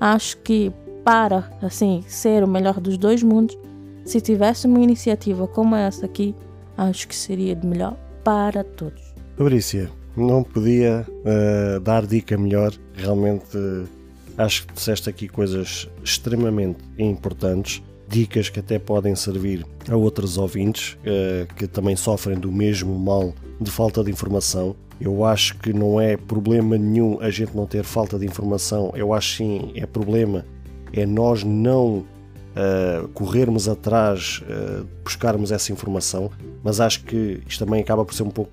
acho 0.00 0.36
que 0.38 0.72
para 1.04 1.50
assim 1.62 2.04
ser 2.08 2.42
o 2.42 2.48
melhor 2.48 2.80
dos 2.80 2.98
dois 2.98 3.22
mundos, 3.22 3.56
se 4.04 4.20
tivesse 4.20 4.66
uma 4.66 4.80
iniciativa 4.80 5.46
como 5.46 5.76
essa 5.76 6.06
aqui, 6.06 6.34
acho 6.76 7.06
que 7.06 7.14
seria 7.14 7.54
de 7.54 7.66
melhor 7.66 7.96
para 8.24 8.64
todos. 8.64 9.00
Fabrícia, 9.36 9.90
não 10.16 10.42
podia 10.42 11.06
uh, 11.08 11.80
dar 11.80 12.06
dica 12.06 12.36
melhor. 12.36 12.72
Realmente 12.94 13.56
uh, 13.56 13.88
acho 14.36 14.66
que 14.66 14.74
disseste 14.74 15.08
aqui 15.08 15.28
coisas 15.28 15.88
extremamente 16.02 16.78
importantes, 16.98 17.82
dicas 18.12 18.50
que 18.50 18.60
até 18.60 18.78
podem 18.78 19.16
servir 19.16 19.66
a 19.88 19.96
outros 19.96 20.36
ouvintes 20.36 20.98
uh, 21.00 21.52
que 21.54 21.66
também 21.66 21.96
sofrem 21.96 22.38
do 22.38 22.52
mesmo 22.52 22.96
mal 22.98 23.34
de 23.58 23.70
falta 23.70 24.04
de 24.04 24.10
informação. 24.10 24.76
Eu 25.00 25.24
acho 25.24 25.58
que 25.58 25.72
não 25.72 25.98
é 25.98 26.16
problema 26.16 26.76
nenhum 26.76 27.18
a 27.20 27.30
gente 27.30 27.56
não 27.56 27.66
ter 27.66 27.82
falta 27.82 28.18
de 28.18 28.26
informação. 28.26 28.92
Eu 28.94 29.14
acho 29.14 29.38
sim 29.38 29.72
é 29.74 29.86
problema 29.86 30.44
é 30.92 31.06
nós 31.06 31.42
não 31.42 32.04
uh, 32.52 33.08
corrermos 33.14 33.66
atrás, 33.66 34.42
uh, 34.42 34.86
buscarmos 35.02 35.50
essa 35.50 35.72
informação, 35.72 36.30
mas 36.62 36.80
acho 36.80 37.04
que 37.04 37.40
isto 37.48 37.64
também 37.64 37.80
acaba 37.80 38.04
por 38.04 38.12
ser 38.12 38.24
um 38.24 38.30
pouco 38.30 38.50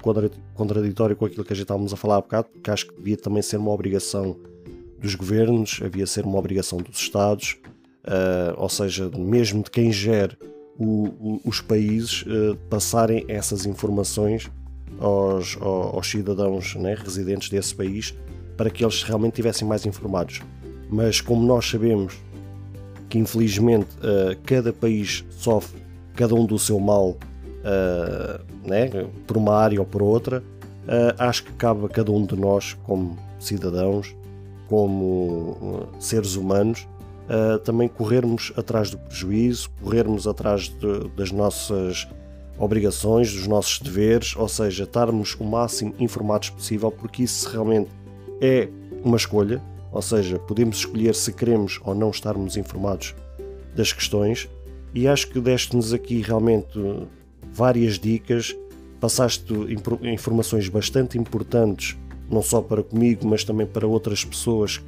contraditório 0.54 1.18
com 1.18 1.26
aquilo 1.26 1.44
que 1.44 1.52
a 1.52 1.56
gente 1.56 1.66
estávamos 1.66 1.94
a 1.94 1.98
falar 1.98 2.16
há 2.16 2.22
bocado, 2.22 2.48
porque 2.54 2.72
acho 2.72 2.88
que 2.88 2.96
devia 2.96 3.18
também 3.18 3.42
ser 3.42 3.58
uma 3.58 3.72
obrigação 3.72 4.38
dos 5.02 5.16
governos, 5.16 5.82
havia 5.84 6.08
ser 6.08 6.24
uma 6.24 6.40
obrigação 6.40 6.78
dos 6.78 6.98
Estados, 6.98 7.58
uh, 8.10 8.56
ou 8.58 8.68
seja, 8.68 9.10
mesmo 9.16 9.64
de 9.64 9.70
quem 9.70 9.92
gere 9.92 10.36
o, 10.78 11.08
o, 11.20 11.42
os 11.46 11.62
países, 11.62 12.24
uh, 12.24 12.56
passarem 12.70 13.24
essas 13.28 13.66
informações 13.66 14.50
aos, 15.00 15.58
aos 15.62 16.10
cidadãos 16.10 16.76
né, 16.76 16.96
residentes 16.96 17.50
desse 17.50 17.76
país 17.76 18.14
para 18.58 18.70
que 18.70 18.84
eles 18.84 19.04
realmente 19.04 19.34
estivessem 19.34 19.68
mais 19.68 19.86
informados. 19.86 20.42
Mas 20.90 21.22
como 21.22 21.46
nós 21.46 21.70
sabemos 21.70 22.18
que 23.08 23.20
infelizmente 23.20 23.90
uh, 23.98 24.38
cada 24.44 24.74
país 24.74 25.24
sofre 25.30 25.80
cada 26.16 26.36
um 26.36 26.46
do 26.46 26.60
seu 26.60 26.80
mal 26.80 27.18
né, 28.66 28.90
por 29.26 29.38
uma 29.38 29.54
área 29.54 29.80
ou 29.80 29.86
por 29.86 30.02
outra, 30.02 30.44
acho 31.18 31.44
que 31.44 31.54
cabe 31.54 31.86
a 31.86 31.90
cada 31.90 32.12
um 32.12 32.26
de 32.26 32.36
nós, 32.36 32.74
como 32.84 33.18
cidadãos, 33.40 34.14
como 34.68 35.88
seres 36.00 36.36
humanos, 36.36 36.88
também 37.64 37.88
corrermos 37.88 38.52
atrás 38.58 38.90
do 38.90 38.98
prejuízo, 38.98 39.70
corrermos 39.82 40.28
atrás 40.28 40.70
de, 40.70 41.10
das 41.16 41.32
nossas 41.32 42.08
obrigações, 42.58 43.34
dos 43.34 43.48
nossos 43.48 43.80
deveres, 43.80 44.36
ou 44.36 44.48
seja, 44.48 44.84
estarmos 44.84 45.36
o 45.40 45.44
máximo 45.44 45.94
informados 46.00 46.50
possível, 46.50 46.92
porque 46.92 47.24
isso 47.24 47.50
realmente 47.50 47.90
é 48.42 48.68
uma 49.04 49.16
escolha, 49.16 49.62
ou 49.92 50.02
seja, 50.02 50.38
podemos 50.40 50.78
escolher 50.78 51.16
se 51.16 51.32
queremos 51.32 51.80
ou 51.84 51.96
não 51.96 52.10
estarmos 52.10 52.58
informados 52.58 53.16
das 53.76 53.94
questões, 53.94 54.50
e 54.94 55.08
acho 55.08 55.30
que 55.30 55.40
deste-nos 55.40 55.94
aqui 55.94 56.22
realmente 56.22 56.80
várias 57.54 57.98
dicas, 57.98 58.56
passaste 59.00 59.54
informações 60.04 60.68
bastante 60.68 61.18
importantes 61.18 61.96
não 62.30 62.42
só 62.42 62.62
para 62.62 62.84
comigo, 62.84 63.28
mas 63.28 63.44
também 63.44 63.66
para 63.66 63.88
outras 63.88 64.24
pessoas 64.24 64.82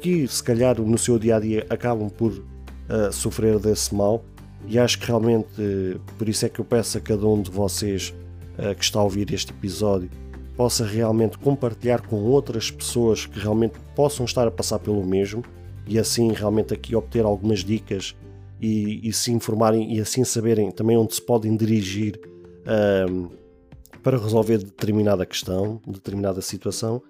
que, 0.00 0.26
se 0.26 0.42
calhar, 0.42 0.80
no 0.80 0.98
seu 0.98 1.18
dia 1.18 1.36
a 1.36 1.40
dia 1.40 1.66
acabam 1.68 2.08
por 2.08 2.32
uh, 2.32 3.12
sofrer 3.12 3.58
desse 3.58 3.94
mal. 3.94 4.24
E 4.66 4.78
acho 4.78 4.98
que 4.98 5.06
realmente, 5.06 5.48
uh, 5.60 6.00
por 6.18 6.28
isso 6.28 6.44
é 6.46 6.48
que 6.48 6.60
eu 6.60 6.64
peço 6.64 6.98
a 6.98 7.00
cada 7.00 7.26
um 7.26 7.40
de 7.40 7.50
vocês 7.50 8.14
uh, 8.58 8.74
que 8.74 8.82
está 8.82 8.98
a 8.98 9.02
ouvir 9.02 9.32
este 9.32 9.52
episódio 9.52 10.10
possa 10.56 10.84
realmente 10.84 11.38
compartilhar 11.38 12.02
com 12.02 12.16
outras 12.16 12.70
pessoas 12.70 13.24
que 13.24 13.38
realmente 13.38 13.78
possam 13.96 14.26
estar 14.26 14.46
a 14.46 14.50
passar 14.50 14.78
pelo 14.78 15.02
mesmo 15.02 15.42
e 15.86 15.98
assim 15.98 16.32
realmente 16.32 16.74
aqui 16.74 16.94
obter 16.94 17.24
algumas 17.24 17.60
dicas 17.60 18.14
e, 18.60 19.08
e 19.08 19.10
se 19.10 19.32
informarem 19.32 19.94
e 19.94 20.00
assim 20.00 20.22
saberem 20.22 20.70
também 20.70 20.98
onde 20.98 21.14
se 21.14 21.22
podem 21.22 21.56
dirigir 21.56 22.20
para 24.02 24.18
resolver 24.18 24.58
determinada 24.58 25.24
questão, 25.24 25.80
determinada 25.86 26.40
situação. 26.40 27.02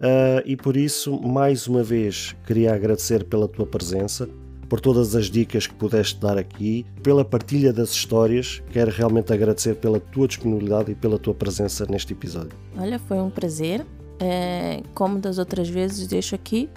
Uh, 0.00 0.40
e 0.46 0.56
por 0.56 0.76
isso, 0.76 1.20
mais 1.20 1.66
uma 1.66 1.82
vez, 1.82 2.34
queria 2.46 2.74
agradecer 2.74 3.24
pela 3.24 3.46
tua 3.46 3.66
presença, 3.66 4.28
por 4.68 4.80
todas 4.80 5.14
as 5.14 5.26
dicas 5.26 5.66
que 5.66 5.74
pudeste 5.74 6.18
dar 6.18 6.38
aqui, 6.38 6.86
pela 7.02 7.24
partilha 7.24 7.72
das 7.72 7.90
histórias. 7.90 8.62
Quero 8.70 8.90
realmente 8.90 9.32
agradecer 9.32 9.74
pela 9.74 10.00
tua 10.00 10.26
disponibilidade 10.26 10.92
e 10.92 10.94
pela 10.94 11.18
tua 11.18 11.34
presença 11.34 11.84
neste 11.86 12.14
episódio. 12.14 12.56
Olha, 12.78 12.98
foi 12.98 13.18
um 13.18 13.28
prazer. 13.28 13.84
É, 14.18 14.82
como 14.94 15.18
das 15.18 15.38
outras 15.38 15.68
vezes, 15.68 16.06
deixo 16.06 16.34
aqui. 16.34 16.68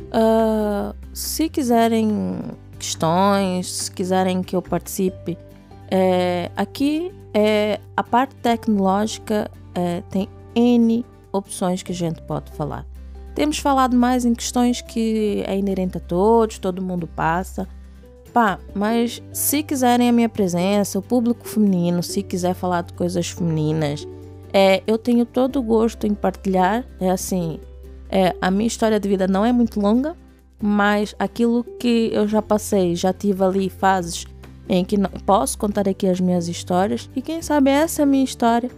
Uh, 0.00 0.94
se 1.12 1.48
quiserem 1.48 2.38
questões, 2.78 3.70
se 3.70 3.90
quiserem 3.90 4.42
que 4.42 4.54
eu 4.54 4.62
participe, 4.62 5.36
é, 5.90 6.50
aqui 6.56 7.10
é, 7.34 7.80
a 7.96 8.02
parte 8.02 8.34
tecnológica 8.36 9.50
é, 9.74 10.02
tem 10.10 10.28
N 10.54 11.04
opções 11.32 11.82
que 11.82 11.92
a 11.92 11.94
gente 11.94 12.22
pode 12.22 12.50
falar. 12.52 12.86
Temos 13.34 13.58
falado 13.58 13.96
mais 13.96 14.24
em 14.24 14.34
questões 14.34 14.80
que 14.80 15.44
é 15.46 15.56
inerente 15.56 15.96
a 15.96 16.00
todos, 16.00 16.58
todo 16.58 16.82
mundo 16.82 17.06
passa. 17.06 17.68
Pá, 18.32 18.58
mas 18.74 19.22
se 19.32 19.62
quiserem 19.62 20.08
a 20.08 20.12
minha 20.12 20.28
presença, 20.28 20.98
o 20.98 21.02
público 21.02 21.46
feminino, 21.46 22.02
se 22.02 22.22
quiser 22.22 22.54
falar 22.54 22.82
de 22.82 22.92
coisas 22.92 23.30
femininas, 23.30 24.06
é, 24.52 24.82
eu 24.86 24.98
tenho 24.98 25.24
todo 25.24 25.60
o 25.60 25.62
gosto 25.62 26.06
em 26.06 26.14
partilhar. 26.14 26.84
É 27.00 27.10
assim, 27.10 27.60
é, 28.10 28.34
a 28.40 28.50
minha 28.50 28.66
história 28.66 28.98
de 28.98 29.08
vida 29.08 29.26
não 29.26 29.44
é 29.44 29.52
muito 29.52 29.80
longa, 29.80 30.16
mas 30.60 31.14
aquilo 31.18 31.62
que 31.62 32.10
eu 32.12 32.26
já 32.26 32.42
passei, 32.42 32.96
já 32.96 33.12
tive 33.12 33.44
ali 33.44 33.70
fases 33.70 34.26
em 34.68 34.84
que 34.84 34.98
posso 35.24 35.56
contar 35.56 35.88
aqui 35.88 36.06
as 36.06 36.20
minhas 36.20 36.48
histórias 36.48 37.08
e 37.16 37.22
quem 37.22 37.40
sabe 37.40 37.70
essa 37.70 38.04
minha 38.04 38.24
história 38.24 38.70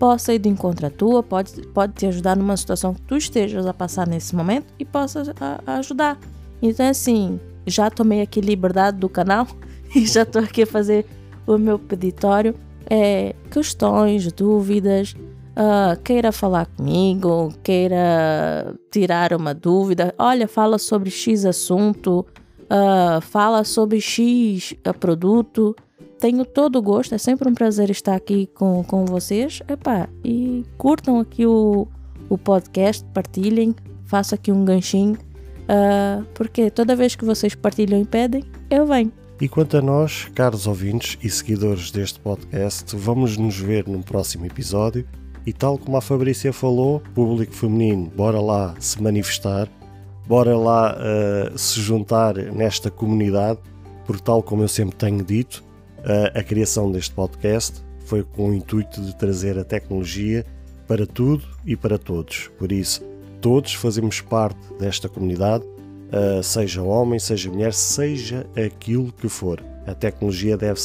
possa 0.00 0.32
ir 0.32 0.38
de 0.38 0.48
encontro 0.48 0.86
à 0.86 0.90
tua, 0.90 1.22
pode, 1.22 1.60
pode 1.68 1.92
te 1.92 2.06
ajudar 2.06 2.34
numa 2.34 2.56
situação 2.56 2.94
que 2.94 3.02
tu 3.02 3.18
estejas 3.18 3.66
a 3.66 3.74
passar 3.74 4.08
nesse 4.08 4.34
momento 4.34 4.72
e 4.78 4.84
possa 4.84 5.34
a, 5.38 5.60
a 5.66 5.76
ajudar. 5.76 6.18
Então, 6.62 6.88
assim, 6.88 7.38
já 7.66 7.90
tomei 7.90 8.22
aqui 8.22 8.40
liberdade 8.40 8.96
do 8.96 9.10
canal 9.10 9.46
e 9.94 10.06
já 10.06 10.22
estou 10.22 10.42
aqui 10.42 10.62
a 10.62 10.66
fazer 10.66 11.04
o 11.46 11.58
meu 11.58 11.78
peditório. 11.78 12.54
É, 12.88 13.34
questões, 13.50 14.32
dúvidas, 14.32 15.14
uh, 15.50 16.00
queira 16.02 16.32
falar 16.32 16.64
comigo, 16.64 17.52
queira 17.62 18.74
tirar 18.90 19.34
uma 19.34 19.52
dúvida, 19.52 20.14
olha, 20.18 20.48
fala 20.48 20.78
sobre 20.78 21.10
X 21.10 21.44
assunto, 21.44 22.26
uh, 22.62 23.20
fala 23.20 23.64
sobre 23.64 24.00
X 24.00 24.74
uh, 24.86 24.94
produto. 24.98 25.76
Tenho 26.20 26.44
todo 26.44 26.76
o 26.76 26.82
gosto, 26.82 27.14
é 27.14 27.18
sempre 27.18 27.48
um 27.48 27.54
prazer 27.54 27.90
estar 27.90 28.14
aqui 28.14 28.46
com, 28.54 28.84
com 28.84 29.04
vocês. 29.04 29.62
Epá, 29.68 30.08
e 30.24 30.64
curtam 30.76 31.18
aqui 31.18 31.46
o, 31.46 31.88
o 32.28 32.36
podcast, 32.36 33.04
partilhem, 33.14 33.74
faço 34.04 34.34
aqui 34.34 34.52
um 34.52 34.64
ganchinho, 34.64 35.14
uh, 35.14 36.24
porque 36.34 36.70
toda 36.70 36.94
vez 36.94 37.16
que 37.16 37.24
vocês 37.24 37.54
partilham 37.54 38.00
e 38.00 38.04
pedem, 38.04 38.44
eu 38.68 38.86
venho. 38.86 39.10
E 39.40 39.48
quanto 39.48 39.78
a 39.78 39.80
nós, 39.80 40.28
caros 40.34 40.66
ouvintes 40.66 41.16
e 41.22 41.30
seguidores 41.30 41.90
deste 41.90 42.20
podcast, 42.20 42.94
vamos 42.94 43.38
nos 43.38 43.56
ver 43.56 43.88
num 43.88 44.02
próximo 44.02 44.44
episódio. 44.44 45.06
E 45.46 45.54
tal 45.54 45.78
como 45.78 45.96
a 45.96 46.02
Fabrícia 46.02 46.52
falou, 46.52 47.00
público 47.14 47.54
feminino, 47.54 48.12
bora 48.14 48.38
lá 48.38 48.74
se 48.78 49.02
manifestar 49.02 49.70
bora 50.30 50.56
lá 50.56 50.96
uh, 50.96 51.58
se 51.58 51.80
juntar 51.80 52.36
nesta 52.36 52.88
comunidade, 52.88 53.58
porque, 54.06 54.22
tal 54.22 54.40
como 54.44 54.62
eu 54.62 54.68
sempre 54.68 54.94
tenho 54.94 55.24
dito, 55.24 55.64
uh, 56.04 56.38
a 56.38 56.42
criação 56.42 56.90
deste 56.90 57.14
podcast 57.14 57.82
foi 58.06 58.22
com 58.22 58.50
o 58.50 58.54
intuito 58.54 59.00
de 59.00 59.16
trazer 59.16 59.58
a 59.58 59.64
tecnologia 59.64 60.44
para 60.86 61.06
tudo 61.06 61.44
e 61.64 61.76
para 61.76 61.98
todos. 61.98 62.50
Por 62.58 62.72
isso, 62.72 63.02
todos 63.40 63.74
fazemos 63.74 64.20
parte 64.20 64.58
desta 64.78 65.08
comunidade, 65.08 65.64
seja 66.42 66.82
homem, 66.82 67.20
seja 67.20 67.48
mulher, 67.48 67.72
seja 67.72 68.44
aquilo 68.56 69.12
que 69.12 69.28
for. 69.28 69.62
A 69.86 69.94
tecnologia 69.94 70.56
deve, 70.56 70.80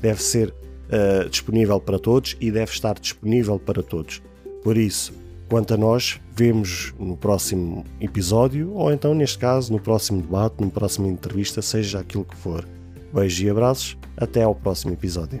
deve 0.00 0.22
ser 0.22 0.50
uh, 0.50 1.28
disponível 1.28 1.80
para 1.80 1.98
todos 1.98 2.36
e 2.40 2.52
deve 2.52 2.70
estar 2.70 2.96
disponível 3.00 3.58
para 3.58 3.82
todos. 3.82 4.22
Por 4.62 4.76
isso, 4.76 5.12
Quanto 5.48 5.72
a 5.72 5.76
nós, 5.78 6.20
vemos 6.36 6.92
no 6.98 7.16
próximo 7.16 7.82
episódio, 7.98 8.70
ou 8.74 8.92
então, 8.92 9.14
neste 9.14 9.38
caso, 9.38 9.72
no 9.72 9.80
próximo 9.80 10.20
debate, 10.20 10.60
no 10.60 10.70
próxima 10.70 11.08
entrevista, 11.08 11.62
seja 11.62 12.00
aquilo 12.00 12.24
que 12.24 12.36
for. 12.36 12.68
Beijos 13.12 13.40
e 13.40 13.50
abraços, 13.50 13.98
até 14.16 14.42
ao 14.42 14.54
próximo 14.54 14.92
episódio. 14.92 15.40